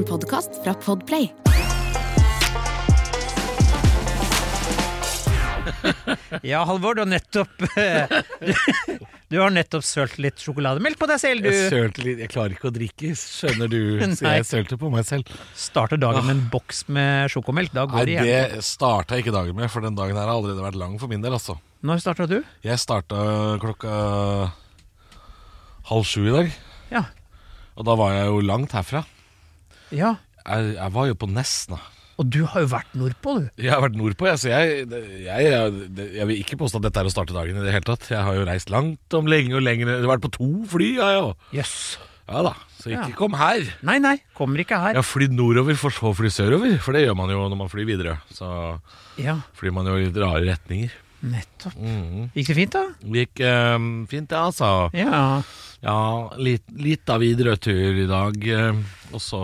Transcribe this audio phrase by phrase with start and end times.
[0.00, 1.26] En podkast fra Podplay.
[6.46, 8.08] Ja, Halvor, du har nettopp eh,
[8.40, 8.52] du,
[9.32, 11.46] du har nettopp sølt litt sjokolademelk på deg selv.
[11.50, 13.78] Jeg sølte litt Jeg klarer ikke å drikke, skjønner du.
[14.16, 15.28] Så jeg sølte på meg selv.
[15.58, 17.74] starter dagen med en boks med sjokomelk.
[17.76, 18.56] Da Nei, går det igjen.
[18.56, 21.12] det starta jeg ikke dagen med, for den dagen her har allerede vært lang for
[21.12, 21.58] min del, altså.
[21.84, 22.38] Når starta du?
[22.66, 23.20] Jeg starta
[23.62, 23.94] klokka
[25.92, 26.52] halv sju i dag,
[26.94, 27.04] Ja.
[27.76, 29.04] og da var jeg jo langt herfra.
[29.92, 30.16] Ja.
[30.46, 31.78] Jeg, jeg var jo på Nesna.
[32.20, 33.46] Og du har jo vært nordpå, du.
[33.64, 34.84] Jeg har vært nordpå, jeg, så jeg,
[35.24, 37.86] jeg, jeg, jeg vil ikke påstå at dette er å starte dagen i det hele
[37.88, 38.04] tatt.
[38.12, 39.88] Jeg har jo reist langt om lenge og lenger.
[39.94, 41.30] Jeg har vært på to fly, har jeg jo.
[41.60, 41.76] Jøss.
[42.30, 43.16] Ja da, så ikke Ja.
[43.18, 43.64] kom her.
[43.88, 44.92] Nei, nei, kommer ikke her.
[44.94, 47.58] Jeg har flydd nordover for så å fly sørover, for det gjør man jo når
[47.64, 48.18] man flyr videre.
[48.30, 48.46] Så
[49.18, 50.92] Ja, flyr man jo i litt rare retninger.
[51.24, 51.74] nettopp.
[51.76, 52.30] Mhm.
[52.36, 52.84] Gikk det fint, da?
[53.02, 53.78] Det gikk eh,
[54.12, 54.70] fint, ja, altså.
[54.96, 55.42] Ja.
[55.82, 58.72] Ja, litt, litt av Widerøe-tur i dag, eh,
[59.12, 59.42] og så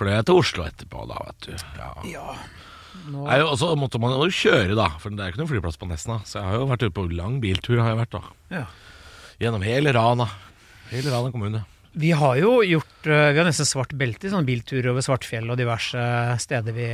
[0.00, 1.64] fløy jeg til Oslo etterpå, da, vet du.
[1.78, 1.90] Ja.
[2.08, 2.36] ja.
[3.10, 5.78] Nå, Jeg, og så måtte man jo kjøre, da, for det er ikke noen flyplass
[5.80, 6.20] på Nesna.
[6.28, 8.22] Så jeg har jo vært ute på lang biltur, har jeg vært da.
[8.60, 8.68] ja.
[9.40, 10.26] Gjennom hele Rana.
[10.90, 11.62] Hele Rana kommune.
[11.96, 15.48] Vi har jo gjort øh, Vi har nesten svart belte i sånne bilturer over Svartfjell
[15.50, 16.02] og diverse
[16.38, 16.86] steder vi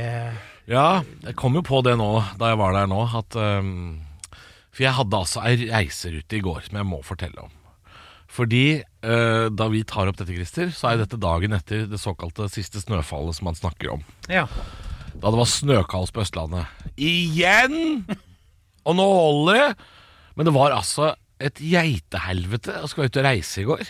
[0.71, 2.07] Ja, jeg kom jo på det nå,
[2.39, 3.99] da jeg var der nå, at um,
[4.71, 7.53] For jeg hadde altså ei reiserute i går som jeg må fortelle om.
[8.31, 12.49] Fordi eh, da vi tar opp dette, Christer, så er dette dagen etter det såkalte
[12.51, 14.03] siste snøfallet som man snakker om.
[14.31, 14.45] Ja.
[15.17, 16.67] Da det var snøkaos på Østlandet.
[16.99, 18.03] Igjen!
[18.87, 19.69] Og nå holder det!
[20.37, 23.89] Men det var altså et geitehelvete å skulle ut og reise i går.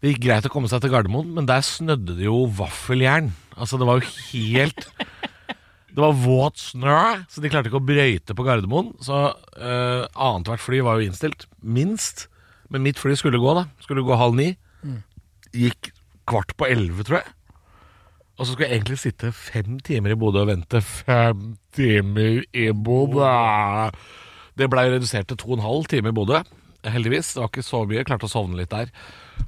[0.00, 3.32] Det gikk greit å komme seg til Gardermoen, men der snødde det jo vaffeljern.
[3.56, 4.88] Altså, det var jo helt
[5.96, 6.96] Det var våt snø,
[7.32, 8.90] så de klarte ikke å brøyte på Gardermoen.
[9.00, 11.46] Så uh, annethvert fly var jo innstilt.
[11.64, 12.26] Minst.
[12.72, 13.66] Men mitt fly skulle gå, da.
[13.84, 14.52] Skulle gå halv ni.
[15.56, 15.92] Gikk
[16.26, 17.32] kvart på elleve, tror jeg.
[18.36, 20.82] Og så skulle jeg egentlig sitte fem timer i Bodø og vente.
[20.84, 23.30] Fem timer i Bodø!
[24.56, 26.42] Det blei redusert til to og en halv time i Bodø.
[26.86, 27.32] Heldigvis.
[27.34, 28.00] Det var ikke så mye.
[28.00, 28.92] Jeg klarte å sovne litt der.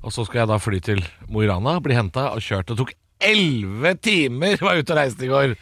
[0.01, 2.71] Og så skulle jeg da fly til Mo i Rana, bli henta og kjørt.
[2.71, 2.95] Det tok
[3.29, 4.57] elleve timer!
[4.63, 5.55] Var jeg ute og reiste i går.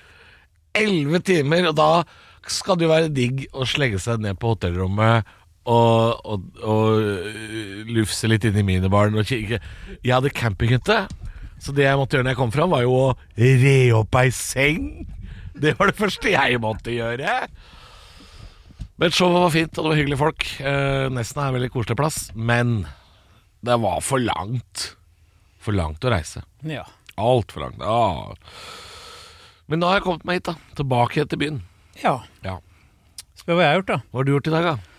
[0.77, 1.71] Elleve timer!
[1.73, 1.91] Og da
[2.47, 5.27] skal det jo være digg å slenge seg ned på hotellrommet
[5.67, 9.17] og, og, og øh, lufse litt inn i minibaren.
[9.27, 9.61] Jeg
[10.13, 11.01] hadde campinghytte.
[11.63, 13.07] Så det jeg måtte gjøre når jeg kom fram, var jo å
[13.41, 14.91] re opp ei seng.
[15.57, 17.39] Det var det første jeg måtte gjøre.
[19.01, 20.45] Men showet var fint, og det var hyggelige folk.
[20.61, 22.77] Eh, Nesna er en veldig koselig plass, men
[23.67, 24.91] det var for langt.
[25.65, 26.45] For langt å reise.
[26.69, 26.85] ja.
[27.17, 27.81] Altfor langt.
[27.81, 28.35] Ah.
[29.73, 30.75] Men nå har jeg kommet meg hit, da.
[30.77, 31.63] Tilbake til byen.
[32.03, 32.19] ja.
[32.45, 32.59] Ja.
[33.41, 33.97] Spør hva jeg har gjort, da.
[34.13, 34.96] Hva har du gjort i dag, da?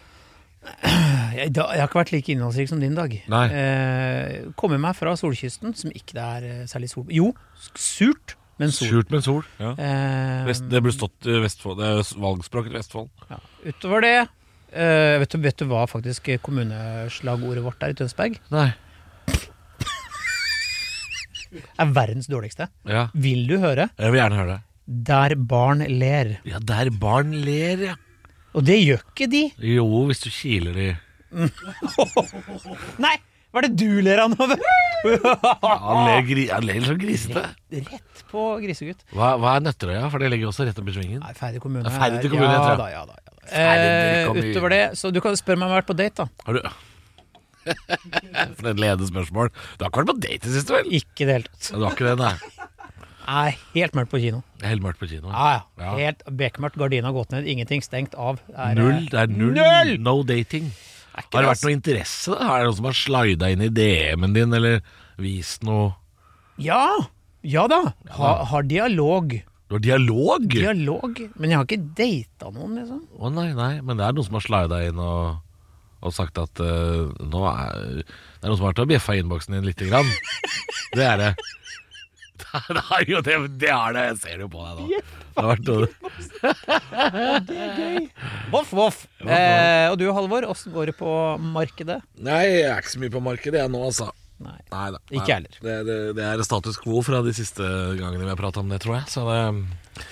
[1.38, 3.11] Jeg, da, jeg har ikke vært like innholdsrik som din dag.
[3.29, 3.44] Nei.
[3.53, 7.28] Eh, Kommer meg fra solkysten, som ikke det er eh, særlig sol Jo,
[7.78, 8.89] surt, men sol.
[8.89, 9.44] Surt, men sol.
[9.61, 9.75] Ja.
[9.78, 11.78] Eh, Vest, det burde stått i Vestfold.
[11.81, 13.11] Det er valgspråket Vestfold.
[13.29, 13.38] ja.
[13.67, 18.39] Utover det eh, vet, du, vet du hva faktisk kommuneslagordet vårt er i Tønsberg?
[18.53, 18.69] Nei.
[21.78, 22.67] Er verdens dårligste.
[22.89, 23.07] Ja.
[23.16, 23.88] Vil du høre?
[23.97, 24.63] Jeg vil gjerne høre det.
[25.07, 26.34] Der barn ler.
[26.47, 27.95] Ja, der barn ler, ja.
[28.56, 29.44] Og det gjør ikke de.
[29.75, 30.88] Jo, hvis du kiler de
[33.03, 33.18] Nei!
[33.52, 34.46] Hva er det du ler av nå?
[35.08, 37.44] Han ler, gri, han ler litt sånn grisete.
[37.72, 39.06] Rett på grisegutt.
[39.16, 40.09] Hva, hva er Nøtterøya?
[40.12, 41.22] For det ligger også rett oppi svingen.
[41.24, 41.90] Nei, Færder kommune.
[41.94, 43.38] Færder er- kommune, ja, da, ja, da, ja, da.
[43.47, 46.28] Eh, utover det, så du kan spørre meg om jeg har vært på date, da.
[46.50, 46.62] Har du
[48.58, 49.50] For et ledende spørsmål.
[49.79, 50.91] Du har ikke vært på date sist, vel?
[51.00, 51.72] Ikke i det hele tatt.
[51.72, 52.35] Du har ikke det, nei?
[53.28, 54.38] Nei, helt mørkt på kino.
[54.56, 55.28] Det er helt mørkt på kino.
[55.34, 55.94] Ja, ja.
[56.00, 56.78] Helt bekmørkt.
[56.80, 57.48] Gardina gått ned.
[57.52, 58.40] Ingenting stengt av.
[58.56, 59.02] Er, Null.
[59.12, 59.52] Det er null.
[59.58, 59.92] Null!
[60.00, 60.70] No dating.
[61.18, 62.32] Er Har det det, vært noe interesse?
[62.32, 62.48] da?
[62.54, 64.80] Er det noen som har slida inn i DM-en din, eller
[65.20, 65.92] vist noe
[66.62, 66.84] Ja!
[67.48, 67.82] Ja da.
[68.18, 69.34] Ha, har dialog.
[69.68, 70.48] Du har dialog?
[70.52, 71.20] Dialog.
[71.36, 73.04] Men jeg har ikke data noen, liksom.
[73.20, 75.42] Å nei, nei, men det er noen som har slida inn og,
[76.00, 79.22] og sagt at eh, nå er Det er noen som har vært og bjeffa i
[79.26, 80.08] innboksen din lite grann.
[80.98, 81.32] Det er det.
[82.78, 84.03] Det er jo det, det er det.
[84.11, 84.85] Jeg ser jo på deg nå.
[87.47, 88.07] Det er gøy.
[88.53, 89.03] Voff, voff.
[89.22, 91.09] Eh, og du, Halvor, åssen går det på
[91.53, 91.99] markedet?
[92.25, 94.09] Nei, jeg er ikke så mye på markedet jeg nå, altså.
[94.43, 94.57] Nei.
[94.69, 95.01] Nei da.
[95.09, 95.59] Ikke jeg heller.
[95.66, 97.66] Det, det, det er status quo fra de siste
[97.97, 99.09] gangene vi har prata om det, tror jeg.
[99.13, 100.05] Så det,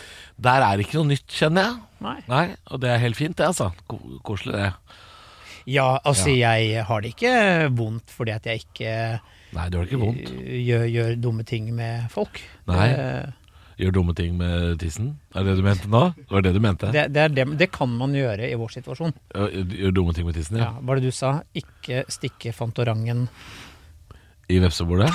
[0.45, 1.81] der er ikke noe nytt, kjenner jeg.
[2.05, 2.17] Nei.
[2.29, 3.71] Nei, Og det er helt fint, det, altså.
[3.89, 4.71] Ko koselig, det.
[5.65, 7.31] Ja, altså, jeg har det ikke
[7.73, 8.91] vondt fordi at jeg ikke
[9.55, 10.29] Nei, det gjør ikke vondt.
[10.35, 12.41] eh, gjør, gjør dumme ting med folk.
[12.67, 12.87] Nei.
[12.91, 13.33] Eh,
[13.75, 15.09] Gjør dumme ting med tissen?
[15.35, 16.01] Er det det du mente nå?
[16.15, 16.91] Det var det du mente?
[16.95, 19.11] det, det, er det, det kan man gjøre i vår situasjon.
[19.35, 20.79] Gjør dumme ting med tissen, Ja, ja.
[20.79, 21.41] var det du sa?
[21.59, 23.25] Ikke stikke Fantorangen
[24.47, 25.09] I vepsebordet?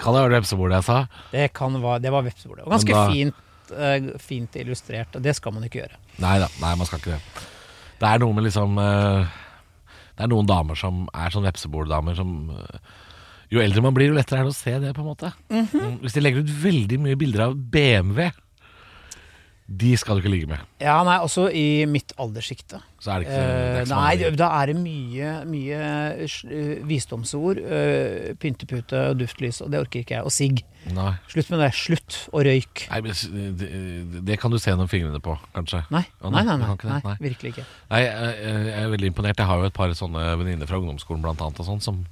[0.00, 0.96] Kan det være vepsebordet jeg sa?
[1.34, 2.64] Det, kan det var vepsebordet.
[2.64, 3.34] Og ganske da- fint,
[3.76, 5.20] eh, fint illustrert.
[5.22, 6.00] Det skal man ikke gjøre.
[6.24, 7.44] Nei da, nei, man skal ikke det.
[8.00, 9.26] Det er noe med liksom eh,
[10.22, 12.90] Det er noen damer som er sånn vepseborddamer som eh,
[13.50, 15.32] Jo eldre man blir, jo lettere er det å se det, på en måte.
[15.50, 18.30] Mm, Hvis de legger ut veldig mye bilder av BMW,
[19.72, 20.60] de skal du ikke ligge med.
[20.82, 22.80] Ja, nei, også i mitt alderssjikte.
[23.00, 25.78] Så er det ikke, det er Eh, ikke så nei, da er det mye, mye
[26.26, 27.60] eh, visdomsord.
[27.62, 30.26] eh, pyntepute og duftlys, og det orker ikke jeg.
[30.28, 30.62] Og sigg.
[30.92, 31.14] Nei.
[31.30, 31.70] Slutt med det.
[31.78, 32.18] Slutt.
[32.34, 33.70] Nei, men det,
[34.28, 35.84] det kan du se gjennom fingrene på, kanskje.
[35.94, 37.66] Nei, oh, nei, nei, nei, nei, nei, virkelig ikke.
[37.94, 39.38] Nei, jeg, er veldig imponert.
[39.40, 42.02] Jeg har jo et par sånne venninner fra ungdomsskolen blant annet, og sånn, som,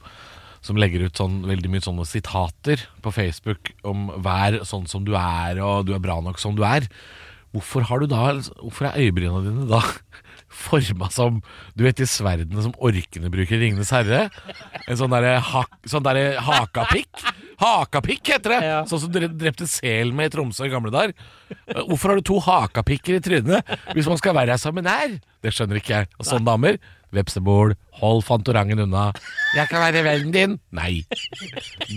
[0.64, 5.12] som legger ut sånn, veldig mye sånne sitater på Facebook om 'vær sånn som du
[5.18, 6.88] er', og 'du er bra nok som du er'.
[7.50, 8.28] Hvorfor har du da
[8.60, 9.80] Hvorfor er øyebrynene dine da
[10.64, 11.40] forma som
[11.74, 14.28] Du vet de sverdene som orkene bruker i 'Ringenes herre'?
[14.86, 15.38] En sånn derre
[15.88, 17.24] sånn der hakapikk?
[17.60, 18.60] Hakapikk heter det!
[18.64, 18.78] Ja.
[18.88, 21.12] Sånn som dere drepte sel med i Tromsø i gamle dager.
[21.84, 25.18] Hvorfor har du to hakapikker i trynet hvis man skal være sammen nær?
[25.44, 26.10] Det skjønner ikke jeg.
[26.18, 26.80] Og sånne damer
[27.14, 29.10] Vepsebol, hold Fantorangen unna.
[29.56, 30.56] Jeg kan være vennen din.
[30.70, 31.02] Nei.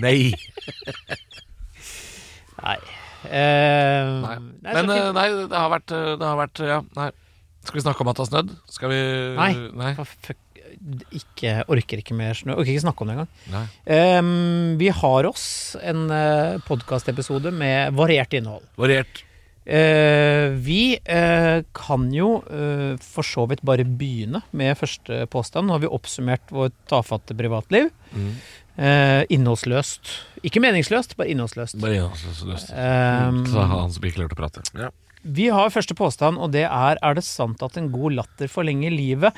[0.01, 0.33] Nei.
[2.63, 2.77] Nei.
[3.27, 4.37] Eh, nei.
[4.63, 7.09] nei, Men eh, nei, det har vært, eh, det har vært ja, nei.
[7.63, 8.55] Skal vi snakke om at det har snødd?
[8.75, 9.01] Skal vi
[9.37, 9.51] Nei.
[9.79, 9.91] Nei.
[9.95, 10.39] Fuck,
[11.15, 12.57] ikke, orker ikke mer snø.
[12.57, 13.69] Orker ikke snakke om det engang.
[13.87, 15.45] Um, vi har oss
[15.79, 18.65] en uh, podkastepisode med variert innhold.
[18.79, 19.23] Variert.
[19.63, 25.69] Uh, vi uh, kan jo uh, for så vidt bare begynne med første påstand.
[25.69, 27.87] Nå har vi oppsummert vårt tafatte privatliv.
[28.11, 28.33] Mm.
[28.77, 30.09] Eh, innholdsløst.
[30.43, 31.77] Ikke meningsløst, bare innholdsløst.
[31.81, 32.71] Bare innholdsløst.
[32.73, 34.63] Um, Så han som ikke lærte å prate.
[34.73, 34.89] Ja.
[35.23, 38.91] Vi har første påstand, og det er Er det sant at en god latter forlenger
[38.91, 39.33] livet?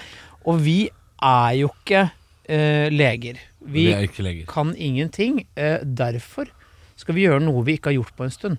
[0.46, 0.90] Og vi
[1.22, 2.10] er jo ikke
[2.48, 3.38] eh, leger.
[3.62, 4.46] Vi Vi er ikke leger.
[4.48, 5.46] kan ingenting.
[5.56, 6.48] Eh, derfor
[6.96, 8.58] skal vi gjøre noe vi ikke har gjort på en stund.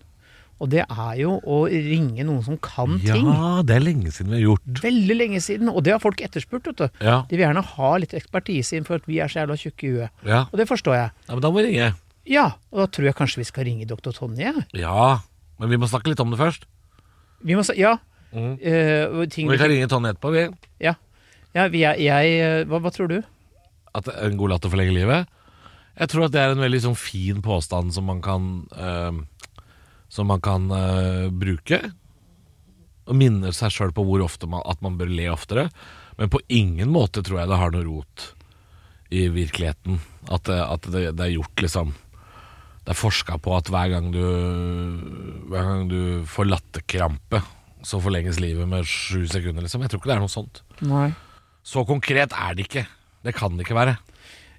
[0.61, 3.27] Og det er jo å ringe noen som kan ting.
[3.29, 4.81] Ja, det er lenge siden vi har gjort.
[4.81, 6.65] Veldig lenge siden, og det har folk etterspurt.
[6.71, 6.87] vet du.
[7.05, 9.93] Ja, De vil gjerne ha litt ekspertise for at vi er så jævla tjukke i
[9.99, 10.11] huet.
[10.25, 10.47] ja.
[10.51, 11.11] Og det forstår jeg.
[11.29, 11.91] ja men da må vi ringe.
[12.27, 14.55] Ja, og da tror jeg kanskje vi skal ringe doktor Tonje.
[14.75, 15.21] Ja,
[15.61, 16.65] men vi må snakke litt om det først.
[17.45, 17.99] Vi må snakke, Ja.
[18.33, 18.59] Mm.
[18.61, 20.49] eh, ting, vi kan ringe Tonje etterpå, vi.
[20.81, 20.95] ja.
[21.55, 23.21] ja vi er, jeg, eh, hva, hva tror du?
[23.95, 25.29] At en god latter forlenger livet.
[25.97, 29.13] Jeg tror at det er en veldig sånn fin påstand som man kan eh,
[30.13, 31.81] Som man kan uh, bruke.
[33.07, 35.69] Og minne seg sjøl på hvor ofte man, at man bør le oftere.
[36.19, 38.31] Men på ingen måte tror jeg det har noe rot
[39.15, 40.01] i virkeligheten.
[40.27, 41.93] At, det, at det, det er gjort liksom
[42.83, 44.25] Det er forska på at hver gang du
[45.47, 47.43] Hver gang du får latterkrampe,
[47.87, 49.85] så forlenges livet med sju sekunder, liksom.
[49.85, 50.63] Jeg tror ikke det er noe sånt.
[50.83, 51.11] Nei.
[51.63, 52.87] Så konkret er det ikke.
[53.23, 53.97] Det kan det ikke være.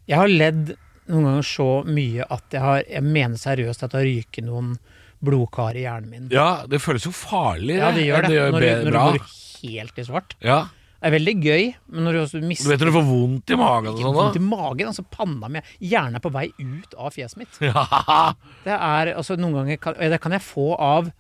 [0.08, 0.78] Jeg har ledd
[1.08, 4.78] noen ganger så mye at jeg, har, jeg mener seriøst at det har ryket noen
[5.24, 6.28] blodkar i hjernen min.
[6.32, 7.78] Ja, det føles jo farlig.
[7.80, 8.42] Ja, det gjør det.
[8.54, 9.22] når, du, når du går
[9.64, 10.36] helt i svart.
[10.46, 10.60] Ja,
[10.98, 13.52] Det er veldig gøy, men når du også Du mister vet når du får vondt
[13.54, 16.96] i magen og sånn vondt i magen, altså panna mi Hjernen er på vei ut
[16.98, 17.58] av fjeset mitt.
[17.62, 18.34] Ja.
[18.66, 21.12] Det er, altså Noen ganger kan, det kan jeg få av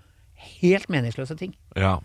[0.61, 1.55] helt meningsløse ting.
[1.75, 1.97] ja.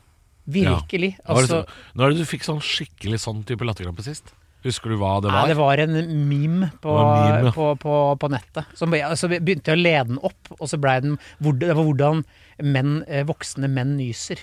[0.42, 1.12] Virkelig.
[1.22, 4.32] Nå det Altså, så- Når er det du fikk sånn skikkelig sånn type latterkrampe sist?
[4.62, 5.48] Husker du hva det Nei, var?
[5.50, 5.96] det var en
[6.28, 8.70] meme på, Det en meme, på, på, på nettet.
[8.78, 12.22] Så altså, begynte jeg å lede den opp, og så blei den Det var hvordan
[12.62, 14.38] menn, eh, voksne menn nyser.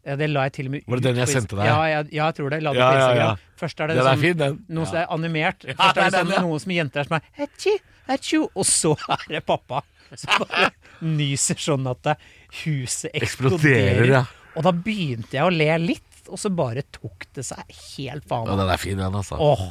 [0.00, 0.86] Det la jeg til og med ut.
[0.88, 1.66] Var det den jeg sendte deg?
[1.68, 2.62] Ja, jeg, ja, jeg tror det.
[2.64, 3.30] La det Ja, ja, ja.
[3.60, 4.54] Først er det, Den er sånn, fin, den.
[4.72, 5.66] noe som er animert.
[5.66, 6.44] Først det er er det sånn, den, ja.
[6.46, 7.74] noen som jenter som er Etchi,
[8.16, 8.40] etchi.
[8.48, 9.82] Og så er det pappa
[10.16, 10.70] som bare
[11.04, 12.14] nyser sånn at
[12.62, 13.26] huset eksploderer.
[13.26, 14.24] Eksploderer, ja.
[14.56, 17.62] Og da begynte jeg å le litt, og så bare tok det seg
[17.96, 18.48] helt faen.
[18.50, 19.36] Ja, den er fin, den, altså.
[19.40, 19.64] Åh,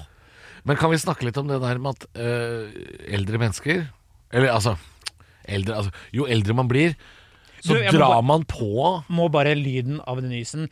[0.68, 2.74] Men kan vi snakke litt om det der med at øh,
[3.16, 3.86] eldre mennesker?
[4.32, 4.76] Eller altså,
[5.50, 6.94] eldre, altså Jo eldre man blir,
[7.64, 8.70] så Du, drar bare- man på.
[9.10, 10.68] Må bare lyden av den nysen.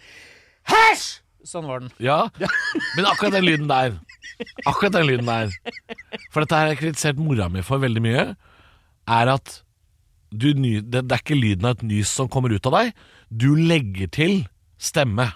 [0.67, 1.22] Hæsj!
[1.48, 1.91] Sånn var den.
[2.03, 2.25] Ja,
[2.98, 3.94] men akkurat den lyden der.
[4.67, 5.53] Akkurat den lyden der.
[6.34, 8.25] For dette har jeg kritisert mora mi for veldig mye.
[9.08, 9.62] Er at
[10.36, 12.91] du, det, det er ikke lyden av et nys som kommer ut av deg.
[13.32, 14.41] Du legger til
[14.75, 15.29] stemme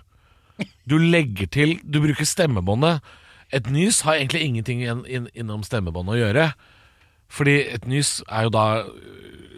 [0.89, 3.01] Du legger til Du bruker stemmebåndet
[3.53, 6.47] Et nys har egentlig ingenting inn, inn, innom stemmebåndet å gjøre
[7.31, 8.65] Fordi et nys er jo da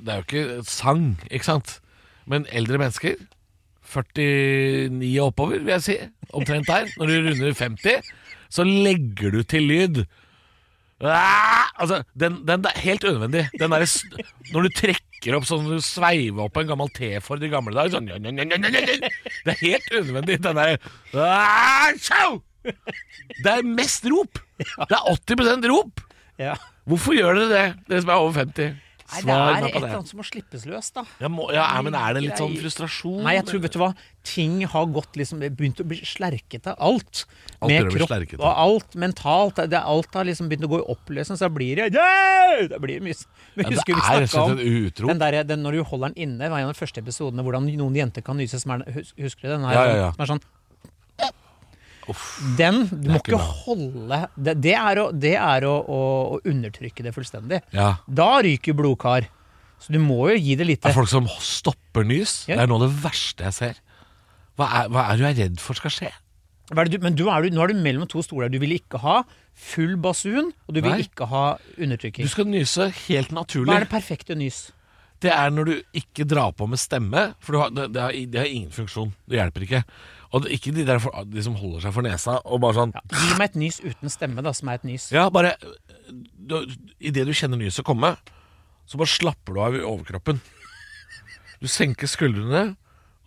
[0.02, 1.78] Det er jo ikke sang, ikke sant?
[2.30, 3.18] Men eldre mennesker
[3.84, 5.96] 49 og oppover, vil jeg si.
[6.34, 6.88] Omtrent der.
[6.98, 8.12] Når du runder 50,
[8.50, 10.04] så legger du til lyd.
[11.04, 13.48] Ah, altså, den, den er helt unødvendig.
[13.60, 13.84] Den der,
[14.54, 18.08] når du trekker opp sånn du sveiver opp en gammel T-Ford i gamle dager sånn,
[18.08, 20.40] Det er helt unødvendig.
[20.46, 20.78] Den der
[21.20, 21.92] ah!
[23.44, 24.40] Det er mest rop.
[24.60, 26.04] Det er 80% rop.
[26.88, 28.80] Hvorfor gjør dere det, dere som er over 50?
[29.14, 29.98] Nei, det Svar er meg et på eller det.
[30.00, 31.04] annet som må slippes løs, da.
[31.22, 33.22] Ja, må, ja, men er det litt sånn frustrasjon?
[33.28, 33.92] Nei, jeg tror, vet du hva,
[34.26, 36.74] ting har gått liksom Begynt å bli slerkete.
[36.82, 37.24] Alt.
[37.62, 39.62] Alt Med kropp og alt mentalt.
[39.70, 42.68] Det, alt har liksom begynt å gå i oppløsning, så da blir det yeah!
[42.72, 43.18] Det blir det mye
[43.56, 45.08] Men Ja, det er rett og en utro.
[45.12, 47.70] den der, den, når du holder den inne, var en av de første episodene hvordan
[47.78, 48.60] noen jenter kan nyse.
[48.64, 48.84] Som er,
[49.20, 49.68] husker du den?
[49.70, 50.12] Her, Ja, ja, ja.
[50.18, 50.44] Som er sånn
[52.60, 56.00] Den Du må ikke ikke holde Det, det er, å, det er å, å,
[56.36, 57.62] å undertrykke det fullstendig.
[57.76, 57.94] Ja.
[58.08, 59.30] Da ryker blodkar.
[59.84, 62.44] Så du må jo gi det litt lite folk som stopper nys.
[62.48, 62.56] Ja.
[62.60, 63.80] Det er noe av det verste jeg ser.
[64.60, 66.12] Hva er, hva er du er redd for skal skje?
[66.74, 68.50] Du, Men du er, du- nå er du mellom to stoler.
[68.50, 71.04] Du vil ikke ha full basun, og du vil Nei.
[71.04, 72.24] ikke ha undertrykking.
[72.26, 73.70] Du skal nyse helt naturlig.
[73.70, 74.72] Hva er det perfekte nys?
[75.24, 78.12] Det er når du ikke drar på med stemme, for du har, det, det, har,
[78.12, 79.14] det har ingen funksjon.
[79.30, 79.84] Det hjelper ikke.
[80.34, 82.94] Og det, ikke de, der for, de som holder seg for nesa og bare sånn
[82.96, 85.12] Ja, gi meg et nys uten stemme, da, som er et nys.
[85.14, 85.54] Ja, bare
[86.98, 88.16] Idet du kjenner nyset komme,
[88.90, 90.42] så bare slapper du av i overkroppen.
[91.62, 92.74] Du senker skuldrene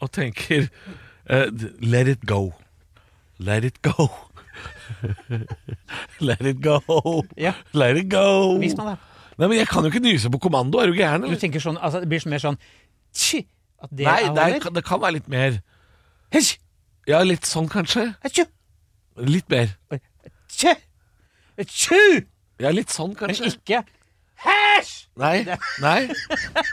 [0.02, 0.66] og tenker
[1.30, 1.46] uh,
[1.80, 2.50] Let it go.
[3.38, 4.10] Let it go.
[6.26, 6.80] Let it go.
[7.40, 7.54] Ja.
[7.72, 8.56] Let it go.
[8.60, 8.98] Vis meg det.
[9.36, 10.80] Nei, men Jeg kan jo ikke nyse på kommando.
[10.80, 11.24] Er du gæren?
[11.28, 12.60] Du tenker sånn, altså Det blir mer sånn
[13.16, 13.44] tji,
[13.80, 14.76] At det Nei, er det, er, over.
[14.78, 15.58] det kan være litt mer.
[16.34, 16.56] Hysj!
[17.06, 18.08] Ja, litt sånn kanskje.
[18.26, 18.42] Atju.
[19.22, 19.76] Litt mer.
[19.94, 20.72] Atju.
[21.62, 22.00] Atju.
[22.62, 23.46] Ja, litt sånn kanskje.
[23.46, 23.84] Men ikke
[24.36, 25.06] Hæsj!
[25.16, 25.46] Nei,
[25.80, 26.10] nei,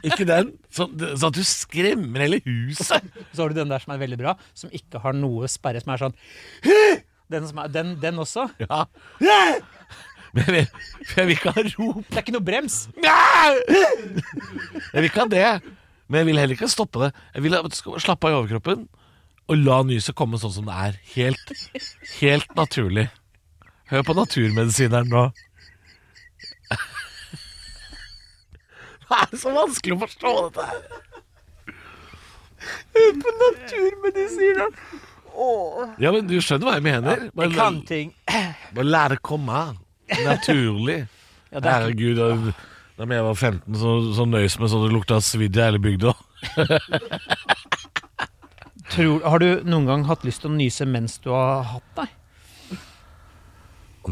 [0.04, 0.50] ikke den.
[0.74, 3.06] Sånn så at du skremmer hele huset.
[3.32, 5.94] Så har du den der som er veldig bra, som ikke har noe sperre, som
[5.94, 6.16] er sånn
[7.32, 8.50] Den, som er, den, den også.
[8.60, 8.84] Ja.
[10.36, 10.68] Men jeg,
[11.13, 12.04] jeg vil ikke ha rop.
[12.10, 12.82] Det er ikke noe brems.
[13.00, 13.56] Jeg
[14.98, 15.48] vil ikke ha det.
[16.10, 17.12] Men jeg vil heller ikke stoppe det.
[17.38, 18.84] Jeg vil at du skal slappe av i overkroppen
[19.52, 21.00] og la nyset komme sånn som det er.
[21.16, 21.54] Helt,
[22.20, 23.08] helt naturlig.
[23.92, 25.26] Hør på naturmedisineren nå.
[29.14, 30.80] Det er så vanskelig å forstå dette her?
[33.44, 34.74] Naturmedisineren.
[36.02, 37.28] Ja, men Du skjønner hva jeg mener?
[37.30, 38.14] Jeg kan ting.
[38.76, 39.62] Bare la det komme.
[40.24, 41.04] Naturlig.
[41.52, 42.54] Ja, det er Herregud, da,
[42.98, 46.16] da jeg var 15, så, så nøys med så det lukta svidd i hele bygda.
[48.94, 52.80] tror, har du noen gang hatt lyst til å nyse mens du har hatt deg?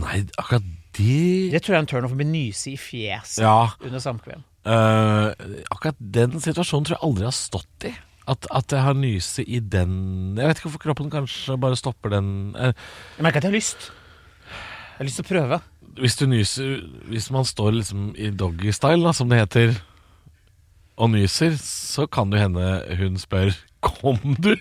[0.01, 0.63] Nei, akkurat
[0.95, 4.43] det Det tror jeg er en turnoff å bli nyse i fjeset Ja, under samkvem.
[4.67, 5.31] Uh,
[5.73, 7.93] akkurat den situasjonen tror jeg aldri har stått i.
[8.29, 12.13] At, at jeg har nyse i den Jeg vet ikke hvorfor kroppen kanskje bare stopper
[12.13, 12.71] den uh.
[13.17, 13.87] Jeg merker at jeg har lyst.
[14.51, 15.61] Jeg har lyst til å prøve.
[15.97, 16.75] Hvis du nyser
[17.09, 19.73] Hvis man står liksom i doggystyle, som det heter,
[21.01, 22.65] og nyser, så kan det hende
[22.99, 24.55] hun spør Kom du?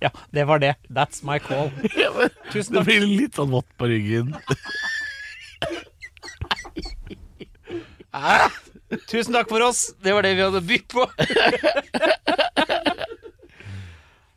[0.00, 0.74] Ja, det var det.
[0.88, 1.70] That's my call.
[2.52, 2.84] Tusen Det takk.
[2.90, 4.34] blir litt sånn vått på ryggen.
[9.10, 9.88] Tusen takk for oss.
[10.04, 11.06] Det var det vi hadde bytt på.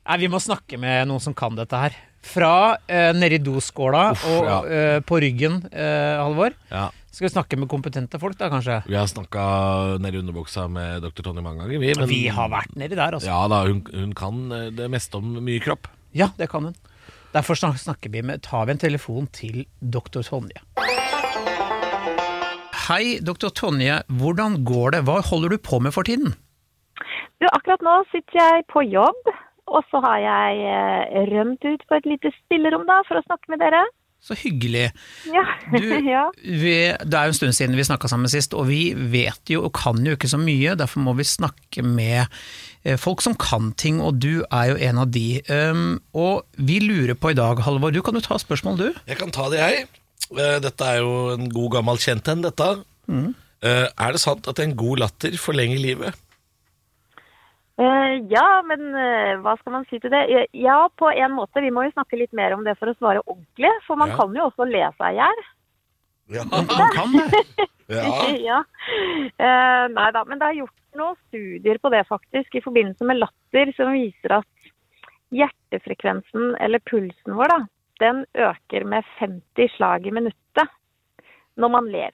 [0.10, 1.94] Nei, Vi må snakke med noen som kan dette her.
[2.26, 4.56] Fra eh, nedi doskåla og ja.
[4.66, 6.56] eh, på ryggen, eh, Halvor.
[6.72, 8.80] Ja, Skal vi snakke med kompetente folk, da, kanskje?
[8.90, 9.44] Vi har snakka
[10.02, 11.22] nedi underbuksa med dr.
[11.28, 11.92] Tonje mange ganger, vi.
[11.94, 13.30] Men Vi har vært nedi der, altså.
[13.30, 15.92] Ja da, hun, hun kan eh, det meste om mye kropp.
[16.18, 16.76] Ja, det kan hun.
[17.36, 20.58] Derfor snakker vi med, tar vi en telefon til doktor Tonje.
[22.88, 24.02] Hei, doktor Tonje.
[24.10, 25.04] Hvordan går det?
[25.06, 26.34] Hva holder du på med for tiden?
[27.40, 29.30] Du, akkurat nå sitter jeg på jobb,
[29.70, 33.54] og så har jeg eh, rømt ut på et lite stillerom da, for å snakke
[33.54, 33.86] med dere.
[34.20, 34.90] Så hyggelig.
[35.32, 35.46] Ja.
[35.72, 35.86] Du,
[36.64, 39.64] vi, det er jo en stund siden vi snakka sammen sist, og vi vet jo
[39.68, 40.76] og kan jo ikke så mye.
[40.80, 42.26] Derfor må vi snakke med
[42.84, 45.28] eh, folk som kan ting, og du er jo en av de.
[45.48, 49.04] Um, og vi lurer på i dag, Halvor, du kan jo ta spørsmål, du.
[49.08, 49.88] Jeg kan ta det, jeg.
[50.36, 52.74] Eh, Dette er jo en god gammel kjent en, dette.
[53.10, 53.30] Mm.
[53.60, 56.20] Er det sant at en god latter forlenger livet?
[57.80, 60.26] Eh, ja, men eh, hva skal man si til det?
[60.58, 61.62] Ja, på en måte.
[61.64, 64.18] Vi må jo snakke litt mer om det for å svare ordentlig, for man Ja.
[64.20, 65.42] kan jo også le seg i hjel.
[66.30, 66.44] Ja.
[66.52, 67.68] Man kan det.
[67.90, 68.04] ja.
[68.50, 68.60] ja.
[69.40, 73.18] Eh, nei da, men det er gjort noen studier på det faktisk, i forbindelse med
[73.24, 74.70] latter, som viser at
[75.34, 77.60] hjertefrekvensen, eller pulsen vår, da,
[78.04, 80.70] den øker med 50 slag i minuttet
[81.60, 82.12] når man ler.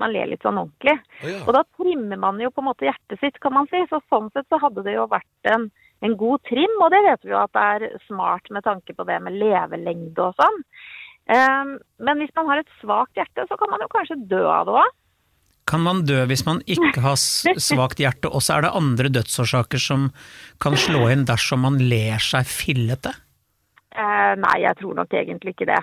[0.00, 0.96] Man ler litt sånn ordentlig.
[1.22, 1.40] Oh, ja.
[1.46, 3.80] Og da trimmer man jo på en måte hjertet sitt, kan man si.
[3.90, 5.68] Så sånn sett så hadde det jo vært en,
[6.04, 9.06] en god trim, og det vet vi jo at det er smart med tanke på
[9.08, 10.60] det med levelengde og sånn.
[11.24, 14.66] Um, men hvis man har et svakt hjerte, så kan man jo kanskje dø av
[14.68, 14.92] det òg.
[15.70, 19.80] Kan man dø hvis man ikke har svakt hjerte, og så er det andre dødsårsaker
[19.80, 20.10] som
[20.60, 23.14] kan slå inn dersom man ler seg fillete?
[23.94, 25.80] Uh, nei, jeg tror nok egentlig ikke det.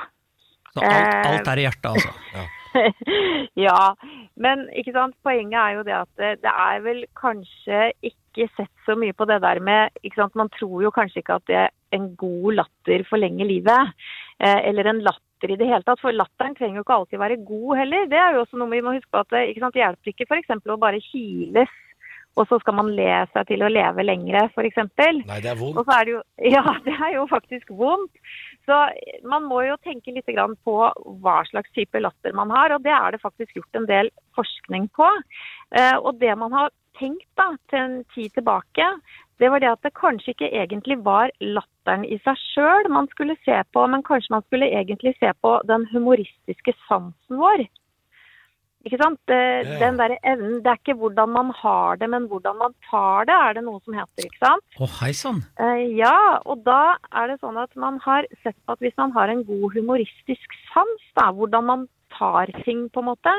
[0.75, 1.29] Så alt, Eh.
[1.31, 2.11] alt er i hjertet, altså.
[2.35, 2.45] ja,
[4.43, 5.15] men ikke sant?
[5.25, 9.27] poenget er jo det at det, det er vel kanskje ikke sett så mye på
[9.29, 10.37] det der med ikke sant?
[10.39, 13.93] Man tror jo kanskje ikke at det er en god latter forlenger livet.
[14.39, 16.01] Eh, eller en latter i det hele tatt.
[16.01, 18.09] For latteren trenger jo ikke alltid være god heller.
[18.11, 19.79] Det er jo også noe vi må huske på at det ikke sant?
[19.81, 20.53] hjelper ikke f.eks.
[20.63, 21.79] å bare kiles.
[22.39, 24.79] Og så skal man le seg til å leve lengre, f.eks.
[25.27, 25.81] Nei, det er vondt.
[25.81, 26.21] Og så er det jo
[26.55, 28.21] Ja, det er jo faktisk vondt.
[28.69, 28.77] Så
[29.27, 30.77] man må jo tenke litt grann på
[31.23, 34.87] hva slags type latter man har, og det er det faktisk gjort en del forskning
[34.95, 35.09] på.
[35.75, 38.87] Eh, og det man har tenkt da, til en tid tilbake,
[39.41, 43.35] det var det at det kanskje ikke egentlig var latteren i seg sjøl man skulle
[43.41, 47.65] se på, men kanskje man skulle egentlig se på den humoristiske sansen vår.
[48.87, 49.19] Ikke sant?
[49.29, 49.77] Ja.
[49.81, 53.35] Den der evnen, det er ikke hvordan man har det, men hvordan man tar det,
[53.35, 54.25] er det noe som heter.
[54.25, 54.65] ikke sant?
[54.81, 55.43] Å, hei sann.
[55.61, 59.13] Eh, ja, og da er det sånn at man har sett på at hvis man
[59.17, 61.85] har en god humoristisk sans, da, hvordan man
[62.17, 63.35] tar ting på en måte,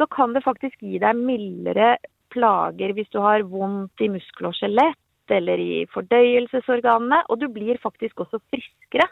[0.00, 1.94] så kan det faktisk gi deg mildere
[2.32, 4.98] plager hvis du har vondt i muskel og skjelett
[5.32, 9.06] eller i fordøyelsesorganene, og du blir faktisk også friskere.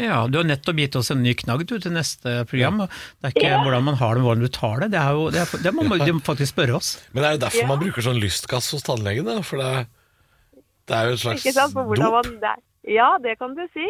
[0.00, 2.80] Ja, du har nettopp gitt oss en ny knagg du, til neste program.
[2.86, 4.90] og Det er ikke hvordan man har det, men hvordan du tar det.
[4.94, 6.94] Det, er jo, det, er, det må man de må faktisk spørre oss.
[7.12, 7.68] Men er det derfor Ja.
[7.68, 9.28] man bruker sånn lystgass hos tannlegen?
[9.28, 9.42] Da?
[9.44, 9.72] For det,
[10.88, 11.76] det er jo et slags Ikke sant?
[11.76, 12.14] For dop.
[12.16, 12.62] man, det er.
[12.88, 13.84] Ja, det kan du si.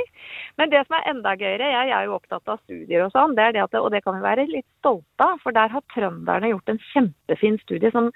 [0.61, 3.47] Men det som er enda gøyere, jeg er jo opptatt av studier og sånn, det
[3.47, 6.51] er det at, og det kan vi være litt stolte av, for der har trønderne
[6.51, 8.11] gjort en kjempefin studie som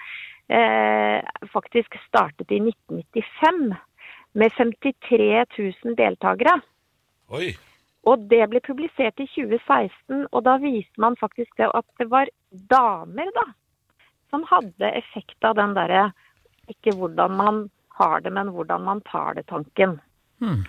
[0.52, 1.22] eh,
[1.54, 3.72] faktisk startet i 1995
[4.36, 6.58] med 53 000 deltakere.
[7.32, 7.54] Oi.
[8.06, 12.30] Og det ble publisert i 2016, og da viste man faktisk det at det var
[12.70, 13.46] damer da,
[14.30, 16.10] som hadde effekt av den derre
[16.70, 17.62] ikke hvordan man
[17.98, 19.98] har det, men hvordan man tar det-tanken.
[20.42, 20.62] Hmm.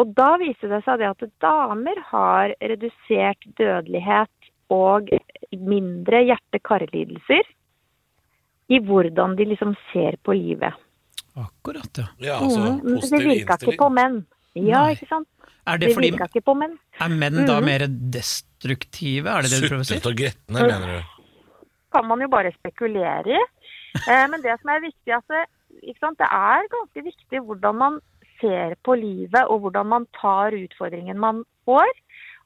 [0.00, 5.10] Og da viser det seg det at damer har redusert dødelighet og
[5.54, 7.44] mindre hjerte-karlidelser
[8.72, 10.74] i hvordan de liksom ser på livet.
[11.34, 12.06] Akkurat, ja.
[12.18, 14.24] Ja, altså Mm, det virka ikke på menn.
[14.54, 14.94] Ja, Nei.
[14.94, 15.28] ikke sant?
[15.66, 16.78] Er det Det fordi ikke på menn.
[17.00, 17.64] Er menn da Mhm.
[17.64, 19.94] mer destruktive, er det det du prøver å si?
[19.94, 21.02] Suttet og gretne, mener du?
[21.94, 23.42] kan man jo bare spekulere i.
[24.08, 25.44] Eh, men det som er viktig, altså,
[25.82, 26.18] ikke sant?
[26.18, 28.00] det er ganske viktig hvordan man
[28.40, 31.86] ser på livet og hvordan man tar utfordringen man får.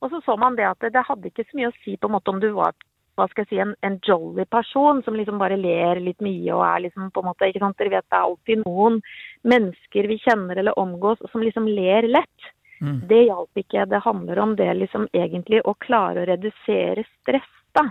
[0.03, 2.07] Og så så man det at det, det hadde ikke så mye å si på
[2.07, 2.75] en måte om du var
[3.19, 6.65] hva skal jeg si, en, en jolly person som liksom bare ler litt mye og
[6.67, 9.01] er liksom på en måte, ikke sant, Dere vet det er alltid noen
[9.49, 12.49] mennesker vi kjenner eller omgås som liksom ler lett.
[12.81, 13.01] Mm.
[13.11, 13.87] Det hjalp ikke.
[13.91, 17.89] Det handler om det liksom egentlig å klare å redusere stress da,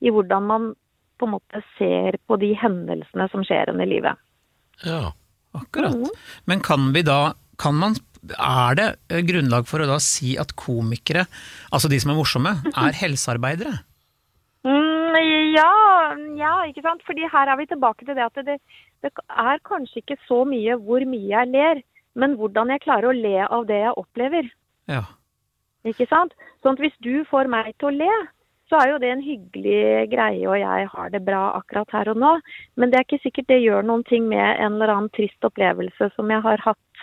[0.00, 0.70] i hvordan man
[1.20, 4.16] på en måte ser på de hendelsene som skjer en i livet.
[4.86, 5.10] Ja.
[5.52, 5.94] Akkurat.
[5.94, 6.10] Mm.
[6.44, 7.96] Men kan vi da kan man,
[8.38, 11.24] Er det eh, grunnlag for å da si at komikere,
[11.72, 12.52] altså de som er morsomme,
[12.84, 13.78] er helsearbeidere?
[15.50, 17.04] Ja, ja, ikke sant.
[17.06, 18.58] Fordi her er vi tilbake til det at det,
[19.02, 21.82] det er kanskje ikke så mye hvor mye jeg ler,
[22.14, 24.50] men hvordan jeg klarer å le av det jeg opplever.
[24.90, 25.04] Ja.
[25.88, 26.34] Ikke sant?
[26.62, 28.10] Sånn at hvis du får meg til å le,
[28.70, 32.20] så er jo det en hyggelig greie, og jeg har det bra akkurat her og
[32.22, 32.34] nå.
[32.78, 36.12] Men det er ikke sikkert det gjør noen ting med en eller annen trist opplevelse
[36.14, 37.02] som jeg har hatt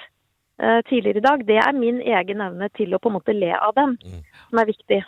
[0.62, 1.44] eh, tidligere i dag.
[1.50, 4.24] Det er min egen evne til å på en måte le av dem, Mm.
[4.50, 5.02] som er viktig.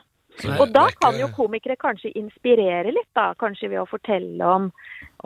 [0.47, 3.33] Og da kan jo komikere kanskje inspirere litt, da.
[3.39, 4.69] Kanskje ved å fortelle om,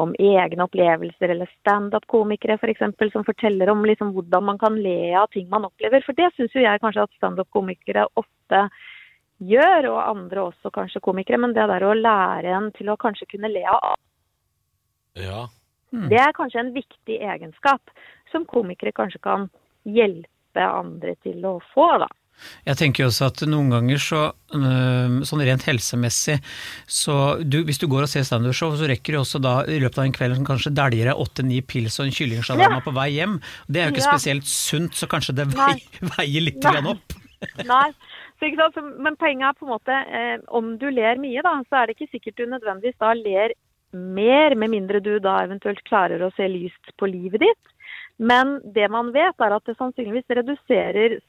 [0.01, 2.81] om egne opplevelser, eller standup-komikere f.eks.
[3.13, 6.03] som forteller om liksom hvordan man kan le av ting man opplever.
[6.05, 8.63] For det syns jo jeg kanskje at standup-komikere ofte
[9.43, 11.41] gjør, og andre også kanskje komikere.
[11.45, 13.93] Men det der å lære en til å kanskje kunne le av
[15.13, 15.45] Ja.
[15.91, 16.09] hmm.
[16.09, 17.91] det er kanskje en viktig egenskap
[18.31, 19.49] som komikere kanskje kan
[19.85, 22.09] hjelpe andre til å få, da.
[22.67, 26.39] Jeg tenker jo også at noen ganger så, sånn rent helsemessig,
[26.89, 30.01] så du, hvis du går og ser standup-show, så rekker du også da i løpet
[30.01, 32.83] av en kveld som kanskje dæljer deg åtte-ni pils og en kyllingsjalama Ja.
[32.83, 33.37] på vei hjem.
[33.67, 34.11] Det er jo ikke Ja.
[34.17, 35.77] spesielt sunt, så kanskje det vei,
[36.17, 36.83] veier, litt Nei.
[36.95, 37.15] opp.
[37.73, 37.89] Nei,
[38.39, 38.69] så?
[38.75, 41.87] Så, men poenget er på en måte eh, om du ler mye, da, så er
[41.87, 43.53] det ikke sikkert du nødvendigvis da ler
[43.93, 47.69] mer, med mindre du da eventuelt klarer å se lyst på livet ditt.
[48.19, 51.19] Men det man vet, er at det sannsynligvis reduserer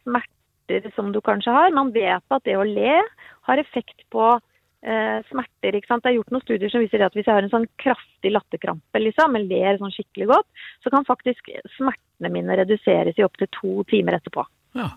[0.65, 1.71] smerter som du kanskje har.
[1.73, 3.03] Man vet at det å le
[3.47, 4.41] har effekt på
[4.83, 5.75] eh, smerter.
[5.75, 6.03] ikke sant?
[6.03, 8.99] Det er gjort noen studier som viser at hvis jeg har en sånn kraftig latterkrampe,
[8.99, 10.47] liksom, men ler sånn skikkelig godt,
[10.83, 14.45] så kan faktisk smertene mine reduseres i opptil to timer etterpå.
[14.75, 14.91] Ja.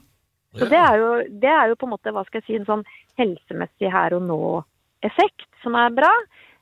[0.58, 2.65] Så det er, jo, det er jo på en måte hva skal jeg si, en
[2.65, 2.86] sånn
[3.19, 6.12] helsemessig her og nå-effekt som er bra.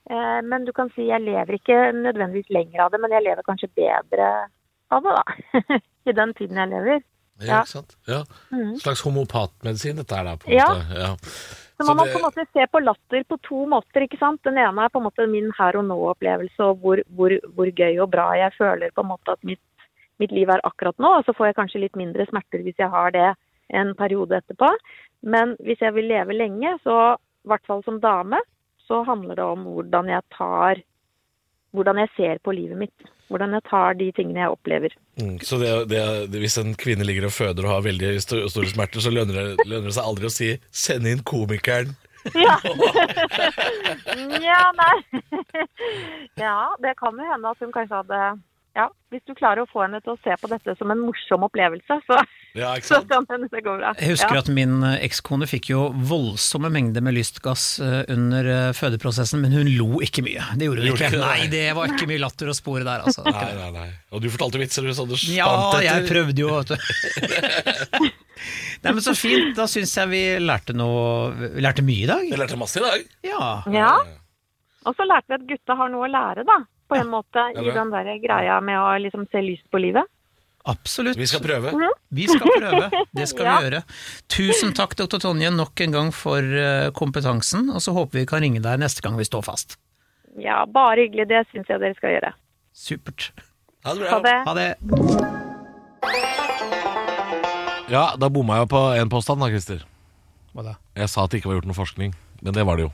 [0.10, 3.46] Eh, men du kan si jeg lever ikke nødvendigvis lenger av det, men jeg lever
[3.46, 4.32] kanskje bedre
[4.94, 5.80] av det, da.
[6.10, 7.06] I den tiden jeg lever.
[7.43, 7.95] Ja, ikke sant?
[8.08, 8.24] Ja.
[8.52, 8.76] Mm.
[8.80, 10.67] Slags homopatmedisin dette er da, på en Ja.
[10.71, 11.00] måte.
[11.00, 11.15] Ja.
[11.76, 14.17] Så Så man må det- på en måte se på latter på to måter, ikke
[14.19, 14.41] sant.
[14.43, 18.00] Den ene er på en måte min her og nå-opplevelse, og hvor, hvor, hvor gøy
[18.02, 19.60] og bra jeg føler på en måte at mitt,
[20.19, 21.17] mitt liv er akkurat nå.
[21.19, 23.36] Og så får jeg kanskje litt mindre smerter hvis jeg har det
[23.74, 24.71] en periode etterpå.
[25.24, 28.39] Men hvis jeg vil leve lenge, så i hvert fall som dame,
[28.88, 30.76] så handler det om hvordan jeg tar
[31.76, 32.93] Hvordan jeg ser på livet mitt.
[33.28, 34.94] Hvordan jeg tar de tingene jeg opplever.
[35.18, 38.44] Mm, Så det, det, det, hvis en kvinne ligger og føder og har veldig sto-
[38.52, 41.96] store smerter, så lønner det, lønner det seg aldri å si 'send inn komikeren'.
[42.34, 42.56] Ja.
[44.50, 44.96] ja, nei.
[46.42, 48.22] ja, det kan jo hende at hun kanskje hadde
[48.76, 51.46] Ja, hvis du klarer å få henne til å se på dette som en morsom
[51.48, 52.18] opplevelse, så,
[52.56, 53.89] Ja, ikke så kan hende det går bra.
[54.00, 54.41] Jeg husker ja.
[54.46, 59.52] at min eh, ekskone fikk jo voldsomme mengder med lystgass eh, under eh, fødeprosessen, men
[59.52, 60.46] hun lo ikke mye.
[60.56, 61.10] Det gjorde hun Gjorde ikke.
[61.12, 61.26] ikke det?
[61.28, 63.26] Nei, det var ikke mye latter å spore der, altså.
[63.28, 63.89] Nei, nei, nei.
[64.15, 65.84] Og du fortalte vitser, du, så du spant Ja, etter.
[65.89, 68.10] jeg prøvde jo, vet du.
[68.86, 69.56] Nei, men Så fint.
[69.58, 72.24] Da syns jeg vi lærte noe Vi lærte mye i dag.
[72.30, 73.06] Vi lærte masse i dag.
[73.26, 73.52] Ja.
[73.74, 73.91] ja.
[74.86, 76.62] Og så lærte vi at gutta har noe å lære, da.
[76.86, 80.06] På en måte i den der greia med å liksom se lyst på livet.
[80.65, 81.17] Absolutt.
[81.19, 81.71] Vi skal prøve.
[82.10, 82.88] Vi skal prøve.
[83.13, 83.56] Det skal Ja.
[83.62, 83.82] vi gjøre.
[84.34, 85.19] Tusen takk, dr.
[85.21, 87.69] Tonje, nok en gang for eh, kompetansen.
[87.69, 89.78] Og så håper vi kan ringe deg neste gang vi står fast.
[90.41, 91.28] Ja, bare hyggelig.
[91.30, 92.34] Det syns jeg dere skal gjøre.
[92.75, 93.30] Supert.
[93.86, 94.25] Ha det Ha bra.
[94.25, 94.38] det.
[94.49, 94.71] Ha det.
[97.93, 99.84] Ja, da bomma jeg på en påstand da, Christer.
[100.56, 100.73] Hva da?
[100.97, 102.91] Jeg sa at det ikke var gjort noe forskning, men det var det jo.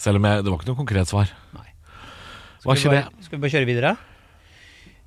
[0.00, 1.28] Selv om jeg, det var ikke noe konkret svar.
[1.52, 1.66] Nei.
[2.64, 3.04] Var Skal ikke vi det?
[3.04, 3.92] bare, skal vi bare kjøre videre?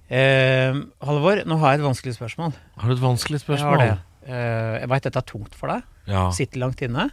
[0.10, 2.54] Eh, Halvor, nå har jeg et vanskelig spørsmål.
[2.80, 3.82] Har du et vanskelig spørsmål?
[3.84, 4.32] Jeg det.
[4.32, 5.84] Eh, jeg veit dette er tungt for deg.
[6.08, 6.28] Ja.
[6.36, 7.10] Sitter langt inne.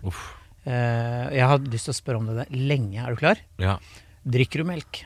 [0.64, 3.02] Eh, jeg har lyst til å spørre om det lenge.
[3.02, 3.42] Er du klar?
[3.58, 3.76] Ja.
[4.24, 5.02] Drikker du melk?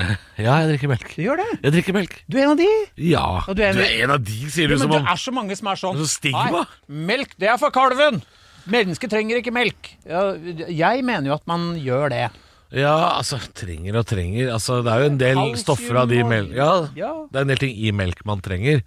[0.00, 1.08] ja, jeg drikker melk.
[1.14, 1.48] Du gjør det.
[1.62, 2.18] Jeg drikker melk.
[2.26, 2.68] Du er en av de.
[3.04, 3.24] Ja.
[3.46, 5.04] Og Du du er, er en- en av de, sier du Ja, som men om
[5.06, 5.96] det er så mange som er sånn.
[6.00, 6.66] Er så stigma.
[6.88, 8.22] Nei, melk, det er for kalven!
[8.70, 9.94] Mennesket trenger ikke melk.
[10.04, 12.26] Jeg mener jo at man gjør det.
[12.72, 14.52] Ja, altså, trenger og trenger.
[14.54, 16.52] Altså, det er jo en del Kalsium stoffer av de og- melk...
[16.54, 17.10] Ja, Ja.
[17.30, 18.82] det er en del ting i melk man trenger.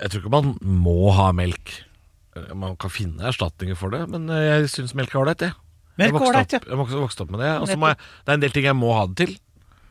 [0.00, 1.80] Jeg tror ikke man må ha melk.
[2.54, 5.54] Man kan finne erstatninger for det, men eh, jeg syns melk er ålreit, jeg.
[5.54, 6.58] Jeg Melk er vokste ålreit, ja.
[6.58, 7.50] opp- Jeg vokste- vokste opp med det.
[7.62, 9.36] Og så må jeg, det er en del ting jeg må ha det til.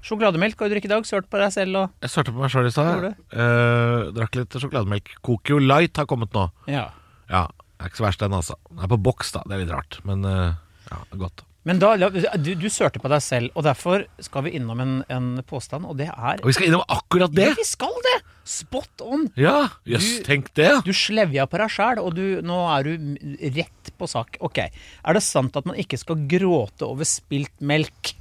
[0.03, 2.51] Sjokolademelk har du drukket i dag, sølt på deg selv og Jeg svarte på meg
[2.51, 2.89] sjøl i stad.
[2.91, 5.13] Gjorde Eh, drakk litt sjokolademelk.
[5.23, 6.49] Kokio Light har kommet nå.
[6.67, 6.89] Ja.
[7.31, 8.55] Ja, det er ikke så verst den, altså.
[8.69, 9.43] Den er på boks, da.
[9.47, 10.53] Det er litt rart, men eh,
[10.91, 11.43] ja, godt.
[11.63, 15.29] Men da, du, du sørte på deg selv, og derfor skal vi innom en, en
[15.47, 17.45] påstand, og det er Og vi skal innom akkurat det!
[17.53, 18.17] Ja, vi skal det!
[18.43, 19.29] Spot on!
[19.39, 20.73] Ja, jøss, yes, tenk det!
[20.83, 23.15] Du slevja på deg sjæl, og du, nå er du
[23.55, 24.35] rett på sak.
[24.43, 28.11] Ok, Er det sant at man ikke skal gråte over spilt melk?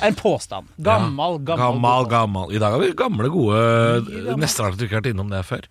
[0.00, 0.70] Er en påstand.
[0.80, 2.06] Gammal, Ja, gammal.
[2.10, 2.52] gammal.
[2.56, 3.58] I dag har vi gamle, gode
[4.02, 5.68] at du ikke har vært innom det før.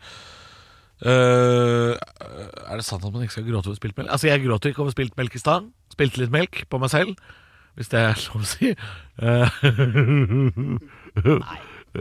[1.02, 4.12] Eh, er det sant at man ikke skal gråte over spilt melk?
[4.14, 5.70] Altså, jeg gråt ikke over spilt melk i stad.
[5.94, 7.16] Spilte litt melk på meg selv,
[7.80, 8.72] hvis det er lov å si.
[9.22, 9.48] Uh,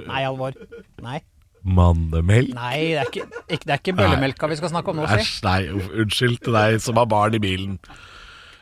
[0.06, 0.56] Nei, Alvor.
[1.02, 1.18] Nei.
[1.60, 2.54] Mannemelk?
[2.56, 5.08] Nei, det er ikke, ikke, det er ikke bøllemelka vi skal snakke om nå.
[5.12, 5.58] Æsj, nei.
[6.04, 7.76] Unnskyld til deg som har barn i bilen.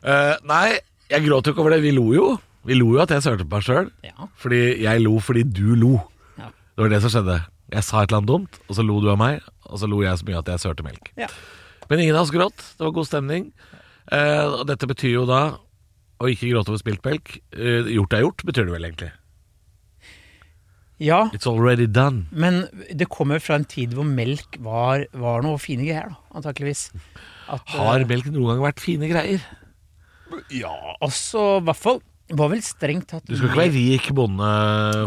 [0.02, 0.78] Uh, nei,
[1.10, 1.82] jeg gråt jo ikke over det.
[1.84, 2.32] Vi lo jo.
[2.68, 3.92] Vi lo jo at jeg sørte på meg sjøl.
[4.06, 4.30] Ja.
[4.38, 5.94] Fordi jeg lo fordi du lo.
[6.40, 6.50] Ja.
[6.50, 7.38] Det var det som skjedde.
[7.68, 10.02] Jeg sa et eller annet dumt, og så lo du av meg, og så lo
[10.04, 11.12] jeg så mye at jeg sørte melk.
[11.20, 11.28] Ja.
[11.88, 12.56] Men ingen av oss gråt.
[12.76, 13.50] Det var god stemning.
[14.12, 15.42] Eh, og dette betyr jo da
[16.18, 17.36] å ikke gråte over spilt melk.
[17.54, 19.12] Eh, gjort er gjort, betyr det vel egentlig.
[20.98, 22.26] ja, It's already done.
[22.32, 26.88] men det kommer fra en tid hvor melk var, var noe fine greier, da, antakeligvis.
[27.48, 29.44] At, Har eh, melk noen gang vært fine greier?
[30.52, 34.48] Ja, også i hvert fall Var vel strengt tatt Du skal ikke være rik bonde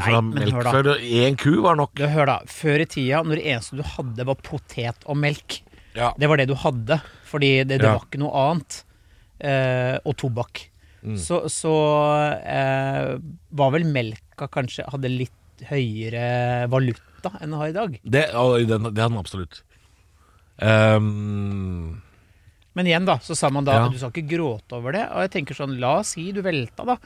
[0.01, 0.89] for å ha melk før.
[1.01, 1.93] Én ku var nok.
[1.99, 5.60] Du, hør da, Før i tida, når det eneste du hadde var potet og melk,
[5.93, 6.13] Ja.
[6.17, 6.97] det var det du hadde,
[7.29, 7.93] fordi det, det Ja.
[7.97, 8.84] var ikke noe annet.
[9.41, 10.67] Eh, og tobakk.
[11.03, 11.17] Mm.
[11.17, 11.73] Så, så
[12.45, 13.17] eh,
[13.51, 17.99] var vel melka kanskje hadde litt høyere valuta enn det har i dag.
[18.01, 19.62] Det, det, det hadde den absolutt.
[20.62, 22.01] Ehm,
[22.75, 23.86] Men igjen, da, så sa man da Ja.
[23.86, 25.03] at du skal ikke gråte over det.
[25.12, 26.97] Og jeg tenker sånn, la oss si du velta, da.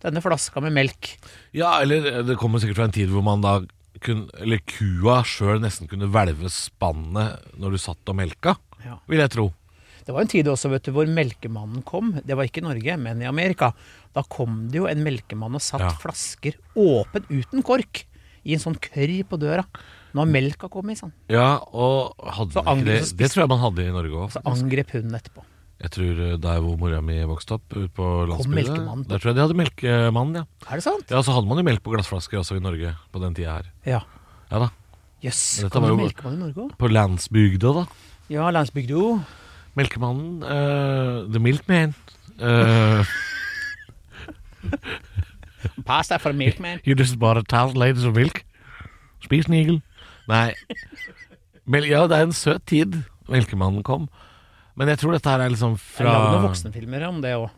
[0.00, 1.18] Denne flaska med melk.
[1.52, 3.60] ja, eller det kommer sikkert fra en tid hvor man da
[4.00, 8.96] kunne, Eller kua sjøl nesten kunne hvelve spannet når du satt og melka, Ja.
[9.06, 9.52] vil jeg tro.
[10.06, 12.12] Det var en tid også vet du, hvor melkemannen kom.
[12.24, 13.74] Det var ikke i Norge, men i Amerika.
[14.14, 15.90] Da kom det jo en melkemann og satt Ja.
[15.90, 18.06] flasker åpen uten kork
[18.44, 19.66] i en sånn kørr på døra.
[20.14, 21.12] Når melka kom i, sånn.
[21.30, 24.30] Ja, og hadde Så ikke det så Det tror jeg man hadde i Norge òg.
[24.34, 25.44] Så angrep hunden etterpå.
[25.80, 29.08] Jeg tror eh, der hvor mora mi vokste opp, ute på landsbygda, melkemannen på.
[29.14, 30.44] der tror jeg de hadde melkemann, ja.
[30.68, 31.06] Er det sant?
[31.08, 33.70] Ja, Så hadde man jo melk på glassflasker også i Norge på den tida her.
[33.86, 34.00] Ja.
[34.50, 34.68] Ja da.
[35.24, 35.40] Jøss.
[35.62, 36.76] Men dette Kan var jo- melkemann i Norge òg?
[36.76, 37.86] På landsbygda, da.
[38.28, 39.24] Ja, landsbygda.
[39.76, 41.94] Melkemannen, eh, The Milkman,
[42.40, 43.04] Eh,
[45.84, 46.80] Pass deg for milkman.
[46.84, 48.44] you just bought a thousand liters of milk.
[49.24, 49.82] Spis Nigel.
[50.30, 50.54] Nei.
[51.70, 52.96] Men, ja, det er en søt tid
[53.30, 54.08] Melkemannen kom.
[54.78, 57.50] Men jeg tror dette her er liksom Jeg lagde noen fra voksenfilmer om det òg.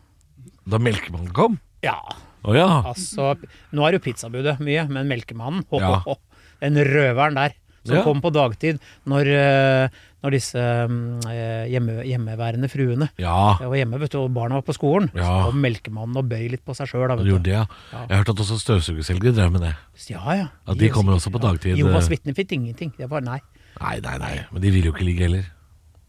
[0.67, 1.59] da Melkemannen kom.
[1.85, 1.99] Ja,
[2.43, 2.81] Oh, ja.
[2.83, 3.37] altså
[3.71, 5.99] Nå er jo pizzabudet mye, men Melkemannen, ho, Ja.
[6.03, 6.43] ho, ho.
[6.59, 7.53] Den røveren der.
[7.85, 8.03] Som Ja.
[8.03, 9.89] kom på dagtid når, eh,
[10.23, 14.65] når disse mm, eh, hjemme, hjemmeværende fruene Ja, var hjemme, vet du, og barna var
[14.67, 15.09] på skolen.
[15.17, 15.25] Ja.
[15.27, 17.11] Så kom melkemannen og bøy litt på seg sjøl.
[17.19, 17.65] De gjorde det, ja.
[17.91, 19.73] Jeg har hørt at også støvsugerselgere drev med det.
[20.07, 20.45] Ja, ja.
[20.63, 21.73] At de de kommer også på dagtid.
[21.75, 21.81] Ja.
[21.83, 22.93] Jehovas vitner fikk ingenting.
[22.95, 23.41] Det var nei.
[23.81, 24.35] Nei, nei, nei.
[24.53, 25.49] Men de vil jo ikke ligge heller.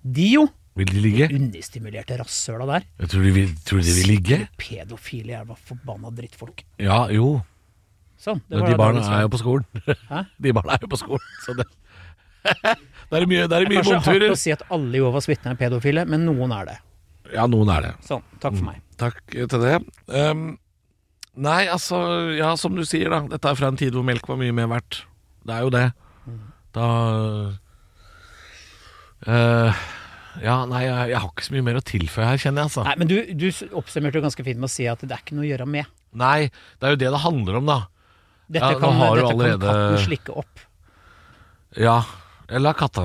[0.05, 0.46] De jo!
[0.74, 1.29] Vil de ligge?
[1.31, 2.87] Understimulerte rasshøla der.
[3.03, 4.38] Jeg tror de vil, tror de vil ligge.
[4.59, 6.64] Pedofile jævla forbanna drittfolk.
[6.83, 7.37] Ja, jo.
[8.18, 8.40] Sånn.
[8.50, 9.66] De barna er jo på skolen.
[10.11, 10.24] Hæ?
[10.42, 11.66] De barna er jo på skolen, så det
[13.14, 15.59] Det er mye, det er mye Kanskje hardt å si at alle Jehovas vitner er
[15.61, 16.77] pedofile, men noen er det.
[17.31, 17.92] Ja, noen er det.
[18.07, 18.24] Sånn.
[18.42, 18.81] Takk for meg.
[18.98, 19.77] Takk til det.
[20.11, 20.46] Um,
[21.46, 22.00] nei, altså,
[22.35, 23.22] ja, som du sier, da.
[23.31, 25.05] Dette er fra en tid hvor melk var mye mer verdt.
[25.46, 25.85] Det er jo det.
[26.74, 26.88] Da
[29.31, 29.85] uh,
[30.42, 32.85] Ja, nei, jeg, jeg har ikke så mye mer å tilføye her, kjenner jeg, altså.
[32.88, 33.46] Nei, men du, du
[33.79, 35.94] oppsummerte jo ganske fint med å si at det er ikke noe å gjøre med.
[36.18, 36.50] Nei,
[36.83, 37.79] det er jo det det handler om, da.
[38.50, 40.66] Dette Ja, kan, kan katten slikke opp.
[41.79, 42.03] Ja.
[42.49, 43.05] Eller la katta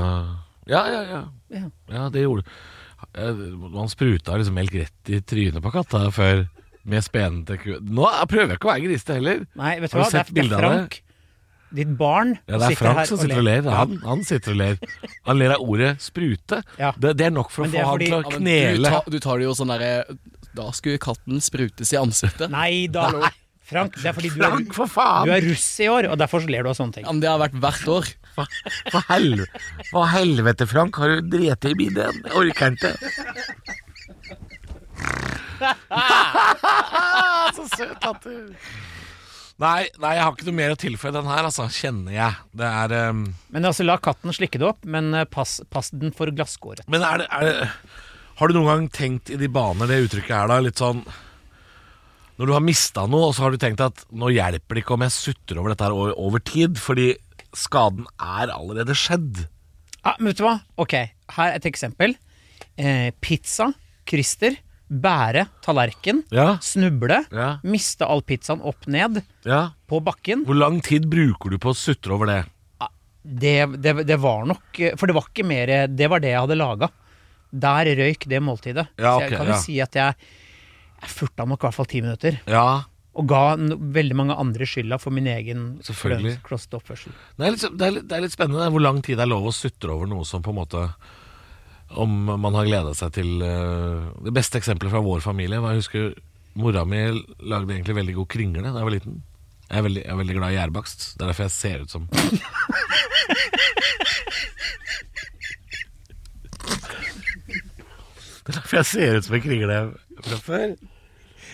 [0.69, 1.21] Ja, ja, ja.
[1.49, 1.65] Ja.
[1.89, 6.47] Ja, det gjorde du Man spruta liksom melk rett i trynet på katta før
[6.89, 7.69] med spenen til ku.
[7.83, 9.41] Nå prøver jeg ikke å være grisete heller.
[9.59, 10.63] Nei, vet du hva, det er, det er?
[10.63, 10.97] Frank.
[11.79, 13.67] Ditt barn Ja, det er sitter Frank som sitter og ler.
[13.69, 14.79] Han, han sitter og ler.
[15.27, 16.63] Han ler av ordet sprute.
[16.79, 16.91] Ja.
[16.97, 18.93] Det, det er nok for å få han til å Ja, du, knele.
[18.95, 19.91] tar, du tar det jo sånn derre
[20.57, 22.49] Da skulle katten sprutes i ansiktet.
[22.49, 23.11] Nei da,
[23.69, 26.41] Frank, det er fordi du er, Frank, for du er russ i år, og derfor
[26.41, 27.05] så ler du av sånne ting.
[27.05, 28.09] Ja, men det har vært hvert år.
[28.91, 30.99] For helvete, hva helvete Frank.
[31.01, 32.15] Har du drept i midjen?
[32.25, 32.93] Jeg orker ikke.
[37.55, 38.55] Så søt at du
[39.59, 41.65] Nei, nei, jeg har ikke noe mer å tilføye den her, altså.
[41.67, 42.35] Kjenner jeg.
[42.55, 46.13] Det er um, Men altså, la katten slikke det opp, men eh, pass, pass den
[46.15, 46.85] for glasskåret.
[46.87, 47.67] Men er det, er det
[48.39, 50.61] Har du noen gang tenkt i de baner det uttrykket er da?
[50.63, 51.03] Litt sånn
[52.39, 54.95] Når du har mista noe, og så har du tenkt at nå hjelper det ikke
[54.95, 57.11] om jeg sutter over dette her over, over tid, fordi
[57.55, 59.45] skaden er allerede skjedd.
[60.03, 60.57] Ja, men vet du hva?
[60.79, 60.93] Ok,
[61.35, 62.15] her er et eksempel.
[62.79, 63.71] Eh, pizza,
[64.09, 64.55] Christer,
[64.89, 66.57] bære tallerken, Ja.
[66.61, 67.59] snuble, Ja.
[67.63, 69.71] miste all pizzaen opp ned ja.
[69.87, 70.45] på bakken.
[70.45, 72.39] Hvor lang tid bruker du på å sutre over det?
[73.21, 76.39] Det, det, det var nok eh, For det var ikke mer Det var det jeg
[76.39, 76.87] hadde laga.
[77.51, 78.87] Der røyk det måltidet.
[78.97, 80.15] Ja, Så jeg kan jo si at jeg,
[81.01, 82.39] jeg furta nok i hvert fall ti minutter.
[82.47, 82.85] Ja.
[83.17, 85.63] Og ga veldig mange andre skylda for min egen
[86.45, 87.15] klossete oppførsel.
[87.39, 89.31] Det er, litt, det, er litt, det er litt spennende hvor lang tid det er
[89.31, 90.83] lov å sutre over noe som på en måte
[91.89, 95.81] Om man har gleda seg til eh, Det beste eksempelet fra vår familie var Jeg
[95.81, 96.13] husker
[96.59, 99.19] mora mi lagde egentlig veldig god kringle da jeg var liten.
[99.69, 101.03] Jeg er veldig, jeg er veldig glad i gjærbakst.
[101.15, 102.07] Det er derfor jeg ser ut som
[108.49, 109.75] Det er derfor jeg ser ut som en kringle
[110.25, 110.71] fra før.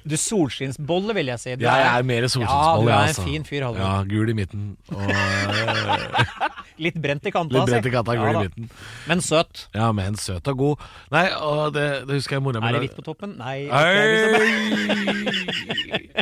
[0.06, 1.56] Du solskinnsbolle, vil jeg si.
[1.58, 2.62] Du Jeg er mer solskinnsbolle.
[2.62, 3.24] Ja, du er en altså.
[3.26, 3.82] fin fyr, Halvor.
[3.82, 4.68] Ja, gul i midten.
[4.94, 6.52] Og eh,
[6.86, 7.56] Litt brent i kanta.
[7.56, 8.70] litt brent i kanta, gul Ja i midten.
[9.10, 9.66] Men søt.
[9.74, 10.86] Ja, men søt og god.
[11.16, 13.34] Nei, og det, det husker jeg mora mi Er det hvitt på toppen?
[13.40, 13.58] Nei.
[13.66, 15.26] ikke er!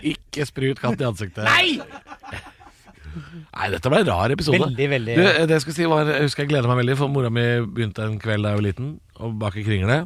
[0.14, 1.44] Ikke sprut katt i ansiktet.
[1.48, 1.80] Nei!
[3.54, 4.64] Nei, dette ble en rar episode.
[4.64, 7.12] Veldig, veldig Du, det jeg skulle si var, jeg husker jeg gleda meg veldig, for
[7.14, 10.00] mora mi begynte en kveld da jeg var liten å bake kringle.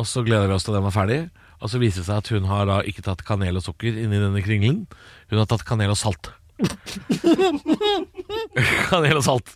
[0.00, 1.20] Og så gleda vi oss til den var ferdig.
[1.60, 4.20] Og så viser det seg at hun har da ikke tatt kanel og sukker inni
[4.20, 4.78] denne kringlen.
[5.30, 6.30] Hun har tatt kanel og salt.
[8.90, 9.52] kanel og salt.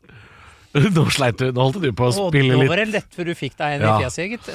[0.75, 1.47] Nå sleit du.
[1.55, 3.55] Nå holdt du på å spille spille Nå litt var det lett før du fikk
[3.61, 3.93] deg en Ja.
[3.97, 4.47] i fjeset, gitt.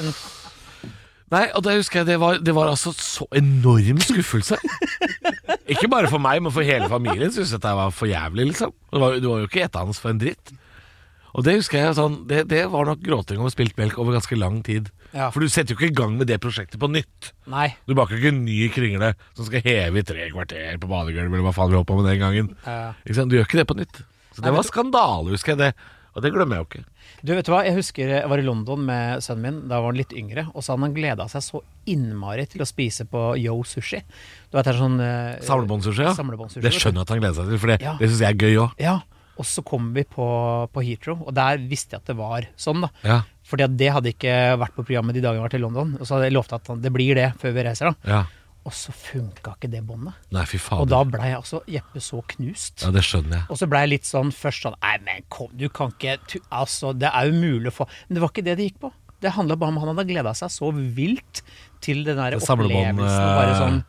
[1.29, 4.57] Nei, og det husker jeg Det var, det var altså så enorm skuffelse.
[5.69, 8.71] ikke bare for meg, men for hele familien syntes dette var for jævlig, liksom.
[8.91, 10.51] Det var, det var jo ikke etende for en dritt.
[11.37, 14.37] Og det husker jeg sånn Det, det var nok gråting over spilt melk over ganske
[14.39, 14.89] lang tid.
[15.13, 15.29] Ja.
[15.33, 17.31] For du setter jo ikke i gang med det prosjektet på nytt.
[17.49, 17.67] Nei.
[17.89, 21.45] Du baker ikke en ny kringle som skal heve i tre kvarter på badegulvet, eller
[21.47, 22.51] hva faen vi holdt på med den gangen.
[22.65, 22.91] Ja.
[23.05, 23.31] Ikke sant?
[23.33, 24.01] Du gjør ikke det på nytt.
[24.33, 24.69] Så det Nei, var du...
[24.69, 25.71] skandale, husker jeg det.
[26.17, 26.83] Og det glemmer jeg jo ikke.
[27.21, 27.59] Du, vet du hva?
[27.67, 29.59] Jeg husker jeg var i London med sønnen min.
[29.69, 30.47] Da var han litt yngre.
[30.53, 34.01] Og så hadde han gleda seg så innmari til å spise på Yo Sushi.
[34.49, 36.13] Du vet, det er sånn uh, Samlebåndsushi, ja.
[36.17, 37.93] Samlebåndsushi, Det skjønner jeg at han gleder seg til, for det, Ja.
[38.01, 38.75] det syns jeg er gøy òg.
[38.81, 38.95] Ja.
[39.39, 40.25] Og så kom vi på,
[40.73, 42.89] på Heathrow, og der visste jeg at det var sånn, da.
[43.08, 43.21] Ja.
[43.47, 45.95] Fordi at det hadde ikke vært på programmet de dagene jeg var til London.
[45.97, 48.12] Og så hadde jeg lovt at det blir det før vi reiser, da.
[48.17, 48.25] ja.
[48.67, 50.17] Og så funka ikke det båndet.
[50.36, 50.84] Nei, fy fader.
[50.84, 52.84] Og da blei jeg altså Jeppe så knust.
[52.84, 53.45] Ja, det skjønner jeg.
[53.47, 56.36] Og så blei jeg litt sånn først sånn Nei, men kom, du kan ikke tu,
[56.52, 58.91] Altså, det er jo mulig å få Men det var ikke det det gikk på.
[59.23, 61.41] Det handla bare om han hadde gleda seg så vilt
[61.84, 62.99] til den der opplevelsen.
[62.99, 63.82] Bare sånn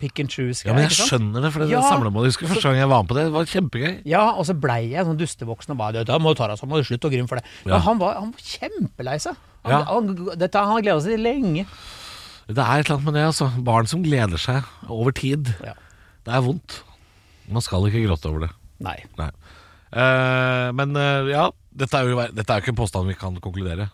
[0.00, 0.64] pick and choose.
[0.66, 1.82] Ja, men jeg skjønner det, for det Ja.
[1.86, 3.94] samlemålet husker første gang jeg var med på det, det var kjempegøy.
[4.08, 6.82] Ja, og så blei jeg sånn dustevoksen og bare Da må du ta deg sammen,
[6.84, 7.44] slutt å grine for det.
[7.64, 7.74] Ja.
[7.76, 9.36] Men han var, han var kjempelei seg.
[9.64, 9.84] Han, Ja.
[9.84, 11.66] han, dette, han har gleda seg til lenge.
[12.50, 13.46] Det er et eller annet med det, altså.
[13.62, 15.52] Barn som gleder seg over tid.
[15.62, 15.74] Ja.
[16.26, 16.80] Det er vondt.
[17.50, 18.50] Man skal ikke gråte over det.
[18.80, 18.96] Nei.
[19.18, 19.30] Nei.
[19.90, 23.90] Uh, men uh, ja, dette er, jo, dette er ikke en påstand vi kan konkludere.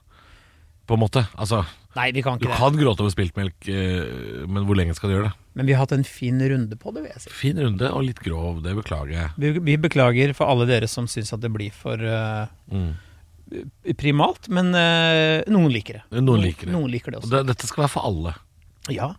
[0.87, 1.27] På en måte.
[1.37, 1.65] Altså,
[1.97, 2.59] Nei, vi kan du ikke det.
[2.61, 3.69] kan gråte over spilt melk,
[4.53, 5.35] men hvor lenge skal du gjøre det?
[5.57, 7.31] Men vi har hatt en fin runde på det, vil jeg si.
[7.33, 9.31] Fin runde og litt grov, det beklager jeg.
[9.41, 12.91] Vi, vi beklager for alle dere som syns at det blir for uh, Mm.
[13.97, 16.21] primalt, men uh, noen liker det.
[16.21, 16.75] Noen liker det.
[16.75, 17.31] Noen liker det også.
[17.33, 18.35] det, dette skal være for alle.
[18.93, 19.13] Ja.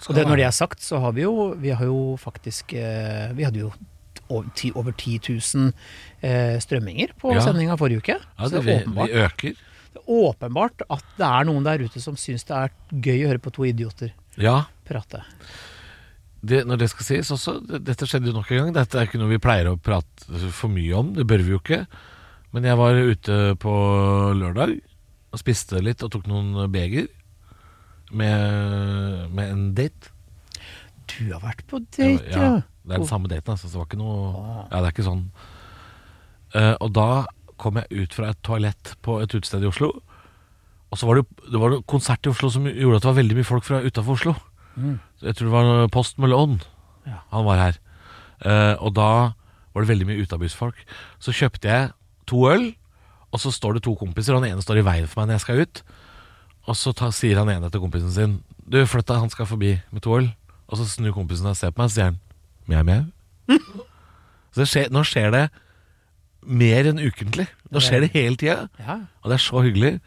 [0.00, 2.72] Skal Og det, når det er sagt, så har vi jo, vi har jo faktisk
[2.74, 3.72] uh, Vi hadde jo
[4.30, 5.72] over 10 000
[6.22, 7.40] eh, strømminger på Ja.
[7.42, 8.14] sendinga forrige uke.
[8.38, 9.56] Ja, så det, vi, vi øker.
[9.90, 13.30] Det er åpenbart at det er noen der ute som syns det er gøy å
[13.32, 15.24] høre på to idioter Ja, prate.
[16.42, 18.74] det, når det skal sies også, dette skjedde jo nok en gang.
[18.78, 21.60] Dette er ikke noe vi pleier å prate for mye om, det bør vi jo
[21.62, 21.84] ikke.
[22.54, 23.74] Men jeg var ute på
[24.38, 24.78] lørdag
[25.30, 27.06] og spiste litt og tok noen beger
[28.10, 30.10] med, med en date.
[31.10, 32.42] Du har vært på date, ja.
[32.42, 32.50] ja.
[32.80, 33.68] Det er den samme daten, altså.
[33.68, 34.30] Så det var ikke noe
[34.70, 35.24] Ja, det er ikke sånn.
[36.50, 37.08] Uh, og da
[37.60, 39.92] kom jeg ut fra et toalett på et utested i Oslo.
[40.90, 43.38] Og så var det, det var konsert i Oslo som gjorde at det var veldig
[43.38, 44.34] mye folk fra utafor Oslo.
[44.74, 44.98] Mm.
[45.22, 46.58] Jeg tror det var Post Malone.
[47.06, 47.22] Ja.
[47.34, 47.80] Han var her.
[48.40, 49.10] Eh, og da
[49.70, 50.80] var det veldig mye utabysfolk.
[51.22, 51.92] Så kjøpte jeg
[52.30, 52.70] to øl,
[53.30, 55.38] og så står det to kompiser, og den ene står i veien for meg når
[55.38, 55.82] jeg skal ut.
[56.70, 59.72] Og så ta, sier han ene til kompisen sin Du, flytt deg, han skal forbi
[59.90, 60.28] med to øl.
[60.70, 62.20] Og så snur kompisen og ser på meg, og så sier han
[62.70, 63.06] mjau, mjau.
[64.50, 65.44] Så det skjer, nå skjer det
[66.46, 67.46] mer enn ukentlig.
[67.70, 68.68] Nå skjer det hele tida.
[68.80, 69.00] ja.
[69.22, 70.00] Og det er så hyggelig.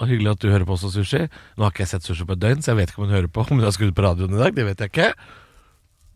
[0.00, 1.26] Og hyggelig at du hører på også, Sushi.
[1.58, 3.14] Nå har ikke jeg sett Sushi på et døgn, så jeg vet ikke om hun
[3.18, 3.44] hører på.
[3.44, 5.10] Om hun har skrudd på radioen i dag, det vet jeg ikke.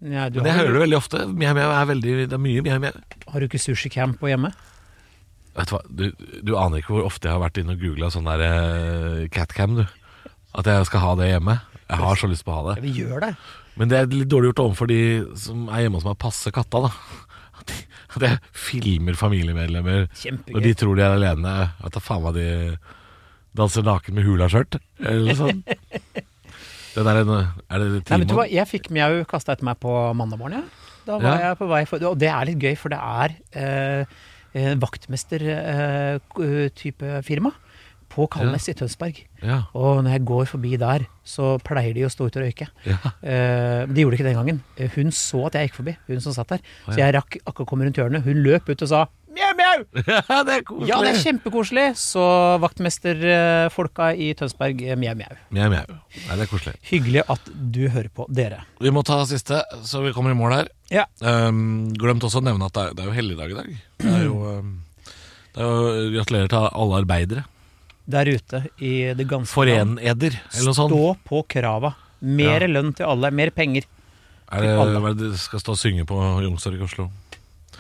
[0.05, 1.19] Ja, du Men jeg har, hører det veldig ofte.
[1.29, 2.93] Mjau, mjau er veldig Det er mye mjau, mjau.
[3.33, 4.51] har du ikke sushicam på hjemme?
[5.55, 6.05] Vet du hva, du,
[6.43, 9.77] du aner ikke hvor ofte jeg har vært inne og googla sånn der uh, catcam,
[9.79, 9.85] du.
[10.59, 11.59] At jeg skal ha det hjemme.
[11.85, 12.83] Jeg har så lyst på å ha Ja, det.
[12.89, 13.31] vi gjør det.
[13.79, 14.99] Men det er litt dårlig gjort overfor de
[15.41, 16.91] som er hjemme hos meg og passer katta, da.
[18.17, 20.55] At, jeg filmer familiemedlemmer Kjempegøy.
[20.55, 21.55] når de tror de er alene.
[21.85, 22.47] At da faen meg de
[23.55, 25.63] danser naken med hulaskjørt, eller noe sånt.
[26.95, 28.45] Det er, en- er det Nei, vet du hva?
[28.47, 30.63] Jeg fikk mjau kasta etter meg på mandag morgen.
[30.63, 30.67] Ja.
[31.09, 31.49] Da var Ja.
[31.49, 34.07] jeg på vei for Og det er litt gøy, for det er eh,
[34.55, 37.51] eh, vaktmester-type firma
[38.15, 39.19] på Kalnes i Tønsberg.
[39.43, 42.69] Ja, Og når jeg går forbi der, så pleier de å stå ute og røyke.
[42.87, 42.97] ja.
[43.27, 44.63] Eh, de gjorde ikke det den gangen.
[44.79, 46.65] Eh, Hun så at jeg gikk forbi, hun som satt der.
[46.87, 48.23] Så jeg rakk akkurat komme rundt hjørnet.
[48.25, 49.81] Hun løp ut og sa mjau, mjau!
[50.31, 50.89] ja, det er koselig.
[50.89, 51.87] Ja, det er kjempekoselig.
[51.99, 52.23] Så
[52.63, 55.35] vaktmesterfolka i Tønsberg, eh, mjau, mjau.
[55.51, 55.97] Mjau, mjau.
[56.29, 56.75] Nei, det er koselig.
[56.91, 58.63] Hyggelig at du hører på, dere.
[58.81, 60.71] Vi må ta siste, så vi kommer i mål her.
[60.95, 61.07] Ja.
[61.21, 63.75] Um, glemt også å nevne at det er, det er jo helligdag i dag.
[64.05, 64.71] Det er jo, um,
[65.55, 67.45] det er jo Gratulerer til alle arbeidere.
[68.07, 69.49] Der ute i det ganske.
[69.55, 70.93] Foreneder, eller noe sånt.
[70.93, 71.95] Stå på krava.
[72.21, 72.69] Mer Ja.
[72.69, 73.85] lønn til alle, mer penger.
[74.53, 76.15] Er det, hva er det de skal stå og synge på
[76.45, 77.11] Youngstorget i Oslo?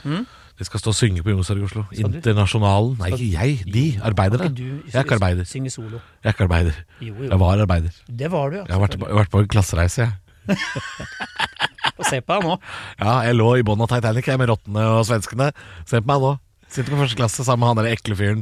[0.04, 0.24] Mm?
[0.58, 1.84] De skal stå og synge på Youngstorget i Oslo.
[1.92, 2.96] Internasjonalen.
[2.98, 3.64] Nei, ikke jeg.
[3.72, 3.84] De.
[4.02, 4.48] Arbeidere.
[4.54, 5.44] Du Jeg er ikke arbeider.
[5.44, 6.00] synge solo?
[6.22, 6.74] Jeg er ikke arbeider.
[7.00, 7.90] Jo, Jeg var arbeider.
[8.08, 8.64] Det var du, ja.
[8.68, 10.12] Jeg har vært, jeg har vært på en klassereise, jeg.
[11.98, 12.56] Og se på deg nå.
[12.98, 15.52] Ja, jeg lå i bånn av Titanic jeg, med rottene og svenskene.
[15.86, 16.32] Se på meg nå.
[16.68, 18.40] Sitter på første klasse sammen med han der ekle fyren.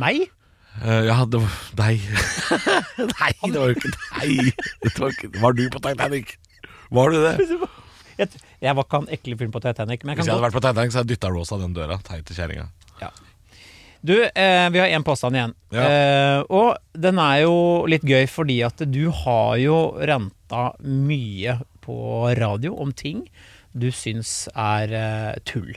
[0.00, 0.24] Meg?
[0.82, 2.06] Uh, ja, det var deg.
[3.14, 4.62] Nei, det var jo ikke deg.
[4.82, 6.34] Det var, ikke, var du på Titanic?
[6.94, 7.34] Var du det?
[8.18, 8.30] Jeg,
[8.62, 10.64] jeg var ikke han ekle fyren på Titanic, men jeg Hvis jeg hadde vært på
[10.66, 12.00] Titanic, så hadde jeg dytta Rosa den døra.
[12.06, 12.68] Teite kjerringa.
[14.04, 15.54] Du, eh, vi har én påstand igjen.
[15.72, 15.84] Ja.
[15.88, 17.54] Eh, og den er jo
[17.88, 21.96] litt gøy fordi at du har jo renta mye på
[22.36, 23.22] radio om ting
[23.72, 25.72] du syns er eh, tull.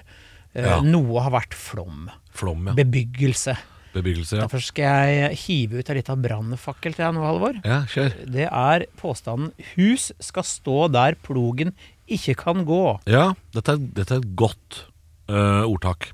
[0.51, 0.81] Eh, Ja.
[0.83, 2.09] Noe har vært flom.
[2.35, 2.75] Flom, ja.
[2.75, 3.55] Bebyggelse.
[3.97, 4.45] Bebyggelse, ja.
[4.45, 7.59] Derfor skal jeg hive ut en liten brannfakkel til deg nå, Halvor.
[7.65, 8.15] Ja, kjør.
[8.37, 11.73] Det er påstanden 'hus skal stå der plogen
[12.07, 12.99] ikke kan gå'.
[13.09, 14.85] Ja, dette er, dette er et godt
[15.29, 16.11] uh, ordtak.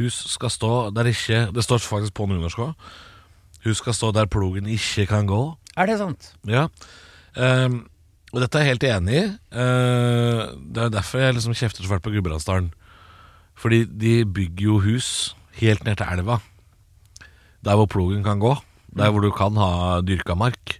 [0.00, 2.74] Hus skal stå der ikke Det står faktisk på nynorsk òg.
[3.64, 5.42] Hus skal stå der plogen ikke kan gå.
[5.76, 6.32] Er det sant?
[6.48, 6.68] Ja.
[7.36, 7.84] Um,
[8.32, 9.24] og dette er jeg helt enig i.
[9.52, 12.70] Uh, det er derfor jeg liksom kjefter så fælt på Gudbrandsdalen.
[13.60, 16.38] Fordi de bygger jo hus helt ned til elva.
[17.66, 18.54] Der hvor plogen kan gå.
[18.96, 20.78] Der hvor du kan ha dyrka mark.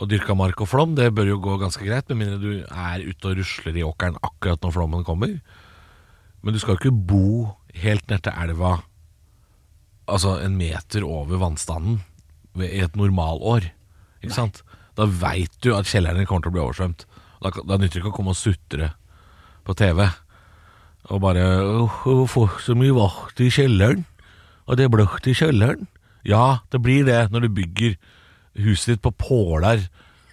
[0.00, 3.04] Og dyrka mark og flom, det bør jo gå ganske greit, med mindre du er
[3.04, 5.36] ute og rusler i åkeren akkurat når flommen kommer.
[6.42, 7.26] Men du skal jo ikke bo
[7.84, 8.80] helt ned til elva
[10.10, 12.00] altså en meter over vannstanden
[12.58, 13.70] i et normalår.
[14.22, 14.62] Ikke sant?
[14.98, 17.06] Da veit du at kjelleren din kommer til å bli oversvømt.
[17.42, 18.92] Da, da nytter det ikke å komme og sutre
[19.66, 20.04] på TV
[21.10, 24.04] og bare «Åh, Å få så mye vakt i kjelleren.
[24.66, 25.88] Og det er bløtt i kjelleren.
[26.28, 27.96] Ja, det blir det når du bygger
[28.62, 29.86] huset ditt på påler.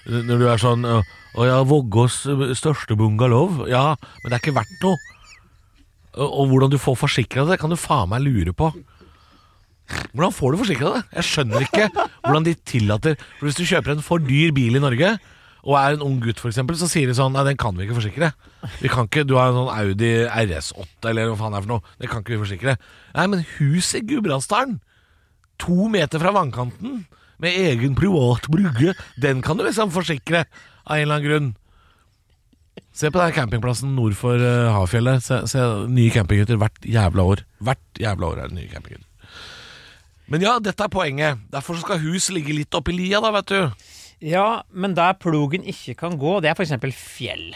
[0.10, 2.24] Når du er sånn Å, ja, Vågås
[2.58, 3.66] største bungalow.
[3.70, 4.98] Ja, men det er ikke verdt noe.
[6.20, 8.72] Og hvordan du får forsikra det, kan du faen meg lure på.
[10.14, 11.04] Hvordan får du forsikra det?
[11.20, 14.82] Jeg skjønner ikke hvordan de tillater For Hvis du kjøper en for dyr bil i
[14.84, 15.16] Norge,
[15.66, 17.98] og er en ung gutt, eksempel, så sier de sånn Nei, den kan vi ikke
[18.00, 18.32] forsikre.
[18.80, 21.74] Vi kan ikke, Du har en sånn Audi RS8 eller hva faen det er for
[21.74, 21.96] noe.
[22.00, 22.76] Det kan ikke vi forsikre.
[23.18, 24.80] Nei, men hus i Gudbrandsdalen,
[25.60, 27.04] to meter fra vannkanten,
[27.40, 31.52] med egen privat brygge, den kan du liksom forsikre av en eller annen grunn.
[32.96, 35.24] Se på den campingplassen nord for uh, Hafjellet.
[35.24, 37.44] Se, se nye campinghytter hvert jævla år.
[37.64, 39.06] Hvert jævla år er det nye campinghytter.
[40.30, 41.40] Men ja, dette er poenget.
[41.52, 43.88] Derfor skal hus ligge litt oppi lia, da, vet du.
[44.22, 46.74] Ja, men der plogen ikke kan gå, det er f.eks.
[46.96, 47.54] fjell.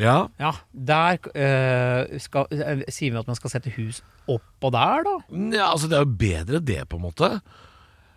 [0.00, 3.98] Ja, Ja, Der øh, skal, øh, sier vi at man skal sette hus
[4.30, 5.16] oppå der, da?
[5.56, 7.28] ja altså Det er jo bedre det, på en måte.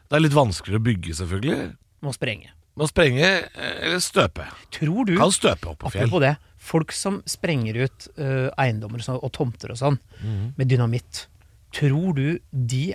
[0.07, 1.73] Det er litt vanskeligere å bygge, selvfølgelig.
[2.05, 2.51] Må sprenge.
[2.79, 4.45] Må sprenge eh, eller støpe.
[4.71, 6.07] Tror du, Kan støpe opp på fjell.
[6.07, 10.53] apropos det, folk som sprenger ut øh, eiendommer og sånn- og tomter og sånn Mhm.
[10.57, 11.27] med dynamitt,
[11.73, 12.93] tror du de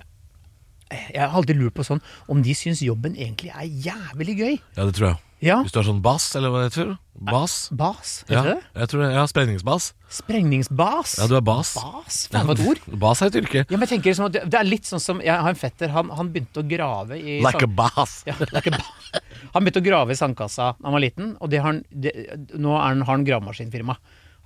[0.90, 2.00] Jeg har alltid lurt på sånn
[2.32, 4.54] om de syns jobben egentlig er jævlig gøy.
[4.78, 5.18] Ja, det tror jeg.
[5.44, 5.60] Ja.
[5.62, 6.96] Hvis du har sånn bass, eller hva det heter.
[7.28, 7.68] Bass.
[7.70, 8.56] Bas, Ja, det?
[8.74, 9.10] jeg tror det.
[9.14, 9.92] Ja, Sprengningsbass.
[10.10, 11.16] Sprengningsbass?
[11.18, 11.74] Ja, du er bas.
[11.78, 12.16] Bas?
[12.32, 12.80] Faen, for et ord.
[13.04, 13.62] bas er et yrke.
[13.68, 15.90] Ja, men jeg tenker liksom at det er litt sånn som Jeg har en fetter,
[15.94, 18.16] han, han begynte å grave i Like a sand- bass.
[18.26, 19.22] ja, like a ba-
[19.54, 22.12] Han begynte å grave i sandkassa da han var liten, og det har han, det,
[22.58, 23.94] nå han, har han gravemaskinfirma.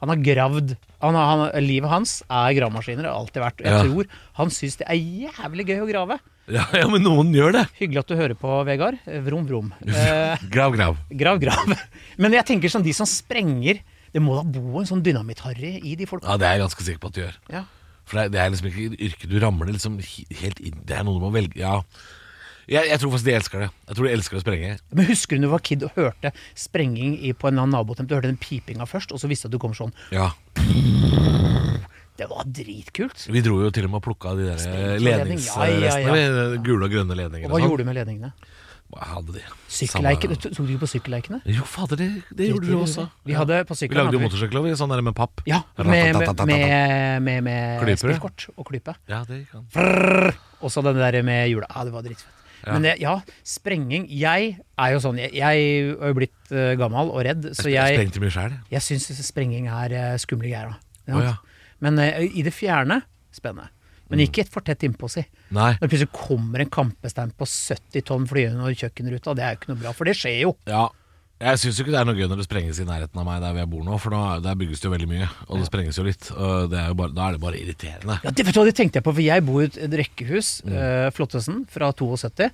[0.03, 3.63] Han har gravd han han, Livet hans er gravemaskiner, det har alltid vært.
[3.65, 3.83] Jeg Ja.
[3.87, 4.07] tror
[4.39, 6.19] han syns det er jævlig gøy å grave.
[6.51, 7.63] Ja, ja, men noen gjør det.
[7.79, 8.99] Hyggelig at du hører på, Vegard.
[9.27, 9.73] Vrom, vrom.
[9.87, 10.97] Eh, Grav, grav.
[11.11, 11.75] grav, grav.
[12.19, 13.81] Men jeg tenker sånn, de som sprenger
[14.13, 16.29] Det må da bo en sånn dynamitt-harry i de folka.
[16.29, 17.37] Ja, det er jeg ganske sikker på at du gjør.
[17.55, 17.63] Ja.
[18.05, 19.95] For det er, det er liksom ikke et yrke du ramler liksom
[20.43, 21.79] helt inn Det er noe du må velge Ja.
[22.71, 23.69] Jeg, jeg tror faktisk de elsker det.
[23.89, 24.75] Jeg tror de elsker å sprenge.
[24.95, 28.11] Men husker du når du var kid og hørte sprenging i, på en annen nabotemp?
[28.11, 29.95] Du hørte den pipinga først, og så visste du at du kom sånn.
[30.15, 30.31] Ja.
[32.17, 33.25] Det var dritkult.
[33.33, 36.03] Vi dro jo til og med og plukka de der Sprengledning, ja, ja, ja.
[36.13, 36.65] ledningsrestene.
[36.67, 37.49] Gule og grønne ledninger.
[37.49, 38.35] Og hva gjorde du med ledningene?
[38.93, 39.43] Jeg hadde de.
[39.73, 41.39] Sykkeleikene Samme- Tok du ikke på sykkelleikene?
[41.49, 43.07] Jo, fader, det, det gjorde du også.
[43.25, 45.41] Vi hadde på Vi lagde jo motorsykler sånn der med papp.
[45.49, 46.13] Ja, med,
[46.45, 48.95] med, med, med, spillkort og klype.
[49.09, 50.37] Ja, det gikk an.
[50.61, 51.67] Og så den der med hjula.
[51.73, 52.42] Ja, det var dritfett.
[52.63, 52.77] Ja.
[52.77, 57.11] Men det, ja, sprenging Jeg er jo sånn Jeg, jeg er jo blitt uh, gammel
[57.11, 58.55] og redd, så Jeg jeg, sprengte mye sjæl.
[58.71, 60.77] jeg syns sprenging er uh, skumle greier.
[61.11, 61.37] Oh, ja.
[61.83, 63.03] Men uh, i det fjerne
[63.35, 63.73] spennende.
[64.13, 65.23] Men ikke for tett innpå, si.
[65.57, 65.71] Nei.
[65.81, 69.71] Når plutselig kommer en kampestein på 70 tonn flyende over kjøkkenruta, det er jo ikke
[69.71, 70.51] noe bra, for det skjer jo.
[70.69, 70.83] Ja.
[71.43, 73.57] Jeg syns ikke det er noe gøy når det sprenges i nærheten av meg der
[73.63, 76.05] jeg bor nå, for nå, der bygges det jo veldig mye, og det sprenges jo
[76.07, 76.29] litt.
[76.37, 78.19] Og det er jo bare, da er det bare irriterende.
[78.23, 80.73] Ja, det, du det tenkte jeg på, for jeg bor i et- rekkehus, Mm.
[80.79, 82.51] eh, Flottesen, fra 72.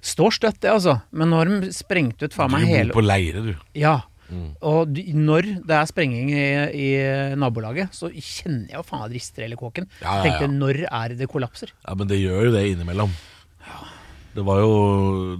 [0.00, 1.02] Står støtt, det, altså.
[1.12, 3.54] Men nå har de sprengt ut faen meg hele Du bor på leire, du.
[3.76, 3.98] Ja.
[4.30, 4.54] Mm.
[4.62, 9.42] Og når det er sprenging i, i nabolaget, så kjenner jeg jo faen at rister
[9.44, 9.88] hele kåken.
[10.00, 11.72] Ja, ja, Tenkte når er det det kollapser?
[11.86, 13.10] Ja, men det gjør jo det innimellom.
[14.34, 14.72] Det var jo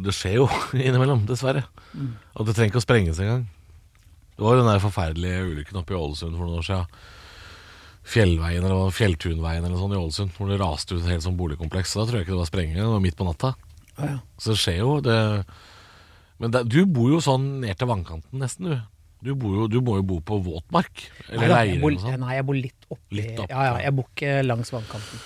[0.02, 1.64] Det skjer jo innimellom, dessverre.
[1.94, 2.12] Mm.
[2.34, 3.46] Og det trenger ikke å sprenges engang.
[4.34, 7.00] Det var jo den der forferdelige ulykken oppe i Ålesund for noen år siden.
[8.10, 11.92] Fjellveien eller Fjelltunveien eller sånn i Ålesund, hvor det raste ut et helt sånn boligkompleks.
[11.98, 13.52] Da tror jeg ikke det var sprenging, det var midt på natta.
[13.98, 14.16] Ja, ja.
[14.40, 15.18] Så det skjer jo det
[16.40, 18.78] Men det, du bor jo sånn ned til vannkanten nesten, du.
[19.20, 21.02] Du, bor jo, du må jo bo på våtmark.
[21.28, 22.22] Eller Nei, leire sånt.
[22.22, 23.74] nei, jeg bor litt oppi opp, ja, ja, ja.
[23.84, 25.20] jeg bor ikke langs vannkanten.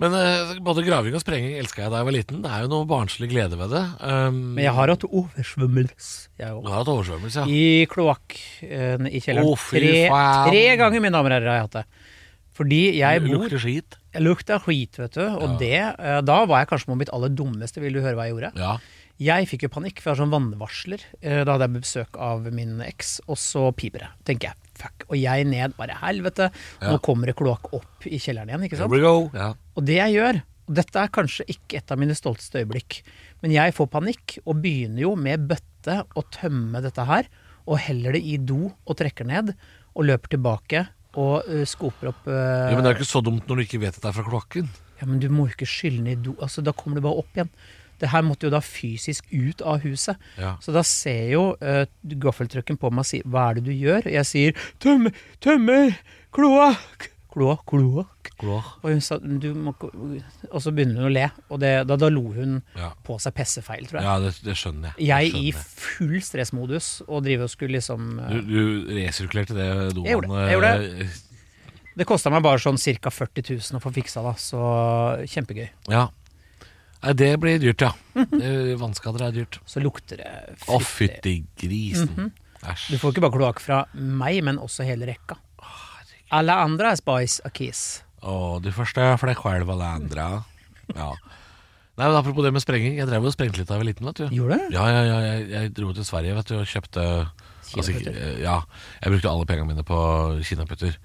[0.00, 2.38] Men uh, både graving og sprenging elska jeg da jeg var liten.
[2.44, 3.82] Det er jo noe barnslig glede ved det.
[4.00, 6.70] Um, Men jeg har hatt oversvømmelse, jeg òg.
[6.72, 7.46] hatt oversvømmelse, ja.
[7.52, 9.50] I kloakken i kjelleren.
[9.52, 9.92] Oh, tre,
[10.48, 11.84] tre ganger, mine damer og herrer, har jeg hatt det.
[12.56, 13.98] Fordi jeg bor Lukter skit.
[14.12, 15.22] Jeg lukta skit, vet du.
[15.24, 15.56] Og Ja.
[15.60, 17.80] det, uh, da var jeg kanskje på mitt aller dummeste.
[17.84, 18.52] Vil du høre hva jeg gjorde?
[18.60, 18.74] Ja.
[19.22, 21.04] Jeg fikk jo panikk, for jeg har sånn vannvarsler.
[21.22, 24.08] Da hadde jeg besøk av min eks, og så piper det.
[24.26, 25.06] Tenker jeg, fuck.
[25.10, 26.50] Og jeg ned, bare helvete.
[26.84, 28.94] Nå kommer det kloakk opp i kjelleren igjen, ikke Here sant.
[28.94, 29.28] we go.
[29.36, 29.52] Ja.
[29.76, 33.02] Og det jeg gjør, og dette er kanskje ikke et av mine stolteste øyeblikk,
[33.42, 37.30] men jeg får panikk og begynner jo med bøtte å tømme dette her,
[37.66, 39.54] og heller det i do og trekker ned,
[39.92, 40.86] og løper tilbake
[41.20, 43.82] og uh, skoper opp uh, ja, Men det er ikke så dumt når du ikke
[43.82, 44.70] vet at det er fra kloakken.
[45.02, 46.36] Ja, men du må jo ikke skylle ned i do.
[46.40, 47.50] Altså, da kommer det bare opp igjen.
[48.02, 50.18] Det her måtte jo da fysisk ut av huset.
[50.40, 50.56] Ja.
[50.60, 54.10] Så da ser jo uh, gaffeltrucken på meg og sier 'hva er det du gjør?'
[54.10, 55.94] Jeg sier 'tømmer, tømmer,
[56.34, 58.30] kloakk, kloakk, kloakk.
[58.42, 58.62] Kloa.
[58.82, 59.70] Og, hun sa, du må,
[60.50, 62.90] og så begynner hun å le, og det, da, da lo hun Ja.
[63.06, 64.04] på seg pessefeil, tror jeg.
[64.08, 65.06] ja, det, det skjønner jeg.
[65.06, 65.52] Jeg i skjønner i
[65.86, 70.58] full stressmodus og driver og skulle liksom Du, du resirkulerte det Jeg gjorde det, jeg
[70.58, 71.20] dovannet
[71.96, 73.10] Det kosta meg bare sånn ca.
[73.12, 74.60] 40 000 å få fiksa da, så
[75.28, 75.68] kjempegøy.
[75.92, 76.08] Ja.
[77.02, 77.92] Nei, det blir dyrt, ja.
[78.14, 79.58] Det- Vannskader er dyrt.
[79.66, 80.30] Så lukter det
[80.68, 82.08] Å, fytti grisen.
[82.16, 82.30] Mm
[82.62, 82.94] Du Æsj.
[83.02, 85.34] får ikke bare kloakk fra meg, men også hele rekka.
[86.30, 88.02] Alle andre er spice og kiss.
[88.22, 90.26] Å, du første for deg selv alle andre.
[90.94, 91.08] Ja.
[91.98, 92.94] Nei, men Apropos det med sprenging.
[92.96, 94.06] Jeg drev og sprengte litt da jeg var liten.
[94.06, 94.76] vet du Gjorde du?
[94.78, 98.38] Ja, ja, ja, jeg, jeg dro til Sverige vet du, og kjøpte altså, Kinaputter.
[98.46, 98.54] Ja,
[99.02, 99.98] jeg brukte alle pengene mine på
[100.46, 100.96] kinaputter.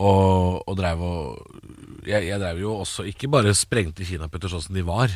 [0.00, 4.76] Og, og drev og jeg, jeg drev jo også ikke bare sprengte kinaputter sånn som
[4.78, 5.12] de var.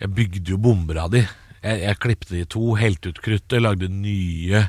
[0.00, 1.20] Jeg bygde jo bomber av de.
[1.60, 4.62] Jeg, jeg klippte de i to, helte ut kruttet, lagde nye,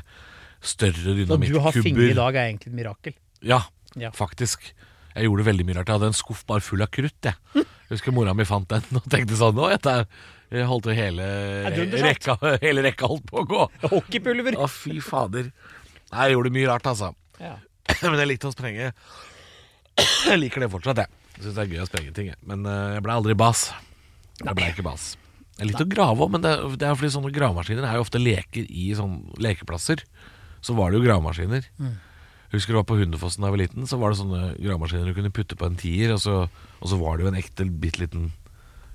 [0.60, 3.16] større Så du har finger i dag er egentlig et mirakel.
[3.40, 3.62] Ja,
[3.96, 4.10] Ja.
[4.14, 4.74] faktisk.
[5.14, 5.88] Jeg gjorde veldig mye rart.
[5.88, 7.16] Jeg hadde en skuff bare full av krutt.
[7.24, 9.96] Jeg, jeg husker mora mi fant den og tenkte sånn Nå, dette
[10.50, 11.24] jeg holdt jo hele,
[12.02, 13.64] rekka, hele rekka holdt på å gå.
[13.86, 14.56] Hockeypulver!
[14.58, 15.52] Å, fy fader.
[16.10, 17.12] Nei, jeg gjorde mye rart, altså.
[17.38, 17.52] Ja.
[18.02, 18.90] Men jeg likte å sprenge.
[19.98, 21.08] Jeg liker det fortsatt, jeg.
[21.40, 22.28] Syns det er gøy å sprenge ting.
[22.32, 22.38] jeg.
[22.46, 23.70] Men eh, jeg ble aldri bas.
[24.40, 25.14] Jeg ble ikke bas.
[25.60, 28.20] Jeg likte å grave òg, men det, det er fordi sånne gravemaskiner er jo ofte
[28.20, 30.04] leker i sånne lekeplasser.
[30.64, 31.66] Så var det jo gravemaskiner.
[31.80, 35.10] Jeg husker du var på Hundefossen da jeg var liten, så var det sånne gravemaskiner
[35.10, 36.36] du kunne putte på en tier, og så,
[36.80, 38.30] og så var det jo en ekte bitte liten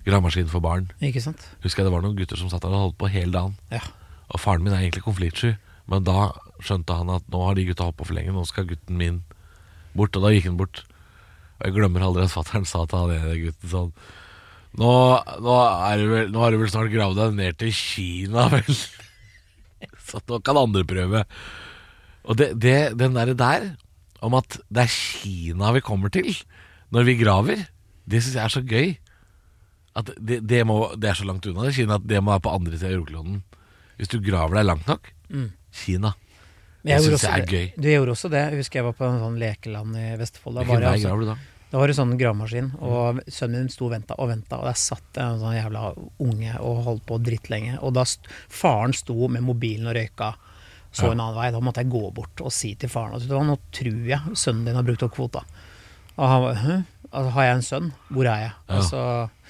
[0.06, 0.90] gravemaskin for barn.
[1.06, 1.46] Ikke sant?
[1.64, 3.56] Husker jeg det var noen gutter som satt der og holdt på hele dagen.
[3.74, 3.82] Ja.
[4.34, 5.54] Og faren min er egentlig konfliktsky,
[5.92, 6.32] men da
[6.66, 9.22] skjønte han at nå har de gutta holdt på for lenge, nå skal gutten min
[9.98, 10.16] bort.
[10.16, 10.84] Og da gikk han bort.
[11.56, 13.92] Og jeg glemmer aldri at fattern sa til han ene gutten sånn
[14.76, 14.92] nå,
[15.40, 15.54] nå,
[15.88, 18.68] er du vel, nå har du vel snart gravd deg ned til Kina, vel?
[20.04, 21.24] Så nå kan andre prøve.
[22.26, 23.70] Og det, det, den derre der,
[24.26, 26.32] om at det er Kina vi kommer til
[26.94, 27.66] når vi graver,
[28.06, 28.94] det syns jeg er så gøy.
[29.96, 32.44] At det, det, må, det er så langt unna det Kina at det må være
[32.44, 33.42] på andre siden av jordkloden.
[33.96, 35.08] Hvis du graver deg langt nok
[35.76, 36.14] Kina.
[36.86, 37.68] Det jeg syns også er gøy.
[37.82, 38.42] Du gjorde også det.
[38.46, 40.60] Jeg husker jeg var på en sånn lekeland i Vestfold.
[40.60, 41.36] Da Hvilken var, det vei altså, du da?
[41.72, 44.78] da var det sånn gravemaskin, og sønnen min sto og venta og venta, og der
[44.80, 45.82] satt en sånn jævla
[46.24, 47.80] unge og holdt på drittlenge.
[47.82, 50.36] Og da st faren sto med mobilen og røyka,
[50.96, 51.50] så en annen vei.
[51.52, 54.70] Da måtte jeg gå bort og si til faren at hva, nå tror jeg sønnen
[54.70, 55.42] din har brukt opp kvota.
[56.16, 56.78] Og han var Hæ?
[57.16, 57.92] Altså, har jeg en sønn?
[58.12, 58.54] Hvor er jeg?
[58.56, 58.76] Ja.
[58.78, 59.02] Altså,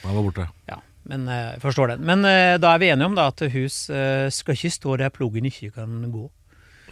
[0.04, 0.48] Han var borte.
[0.70, 0.80] ja.
[1.06, 2.06] Men eh, jeg forstår den.
[2.06, 5.14] Men eh, da er vi enige om da at hus eh, skal ikke stå der
[5.14, 6.24] plogen ikke kan gå.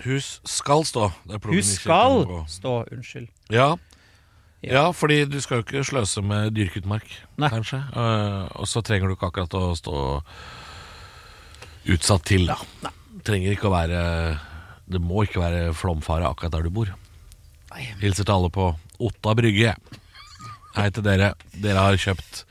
[0.04, 1.10] Hus skal stå.
[1.48, 3.30] Hus skal stå, unnskyld.
[3.54, 3.74] Ja.
[4.64, 4.92] Ja.
[4.96, 7.50] fordi du skal jo ikke sløse med dyrket mark, Nei.
[7.52, 7.82] kanskje.
[7.96, 9.96] Uh, og så trenger du ikke akkurat å stå
[11.94, 12.92] utsatt til, da.
[13.28, 14.00] Trenger ikke å være
[14.88, 16.90] Det må ikke være flomfare akkurat der du bor.
[17.74, 18.72] Nei, Hilser til alle på
[19.04, 19.76] Otta brygge.
[20.76, 21.34] Hei til dere.
[21.64, 22.44] Dere har kjøpt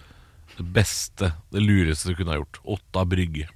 [0.58, 2.60] det beste, det lureste du kunne ha gjort.
[2.76, 3.48] Otta brygge.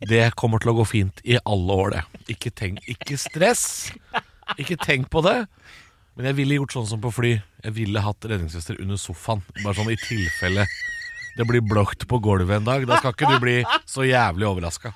[0.00, 2.02] Det kommer til å gå fint i alle år, det.
[2.36, 3.64] Ikke tenk, ikke stress.
[4.58, 5.46] Ikke tenk på det.
[6.18, 7.32] Men jeg ville gjort sånn som på fly.
[7.64, 9.42] Jeg ville hatt redningsvester under sofaen.
[9.62, 10.66] Bare sånn i tilfelle
[11.38, 12.86] det blir blokt på gulvet en dag.
[12.88, 14.90] Da skal ikke du bli så jævlig overraska.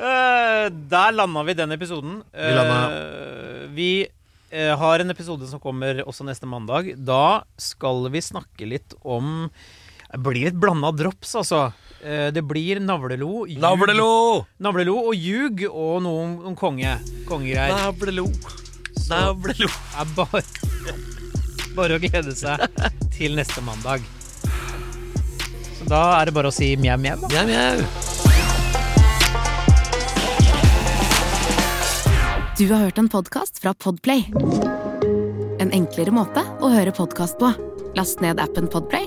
[0.00, 2.22] Eh, der landa vi den episoden.
[2.34, 4.06] Vi landa- Eh, vi
[4.50, 6.94] eh, har en episode som kommer også neste mandag.
[6.98, 9.50] Da skal vi snakke litt om
[10.10, 11.68] Det blir et blanda drops, altså.
[12.02, 14.46] Eh, det blir navlelo, ljug, Navlelo!
[14.58, 16.96] navlelo og ljug og noe om, om konge.
[17.28, 17.76] Kongegreier.
[17.76, 18.26] Navlelo.
[19.10, 19.68] Navlelo.
[19.68, 20.42] Det er bare,
[21.76, 22.64] bare å glede seg
[23.14, 24.02] til neste mandag.
[25.78, 27.18] Så da er det bare å si mjau, mjau.
[27.30, 27.76] Mjau, mjau.
[32.60, 34.26] Du har hørt en podkast fra Podplay.
[35.60, 37.52] En enklere måte å høre podkast på.
[37.96, 39.06] Last ned appen Podplay,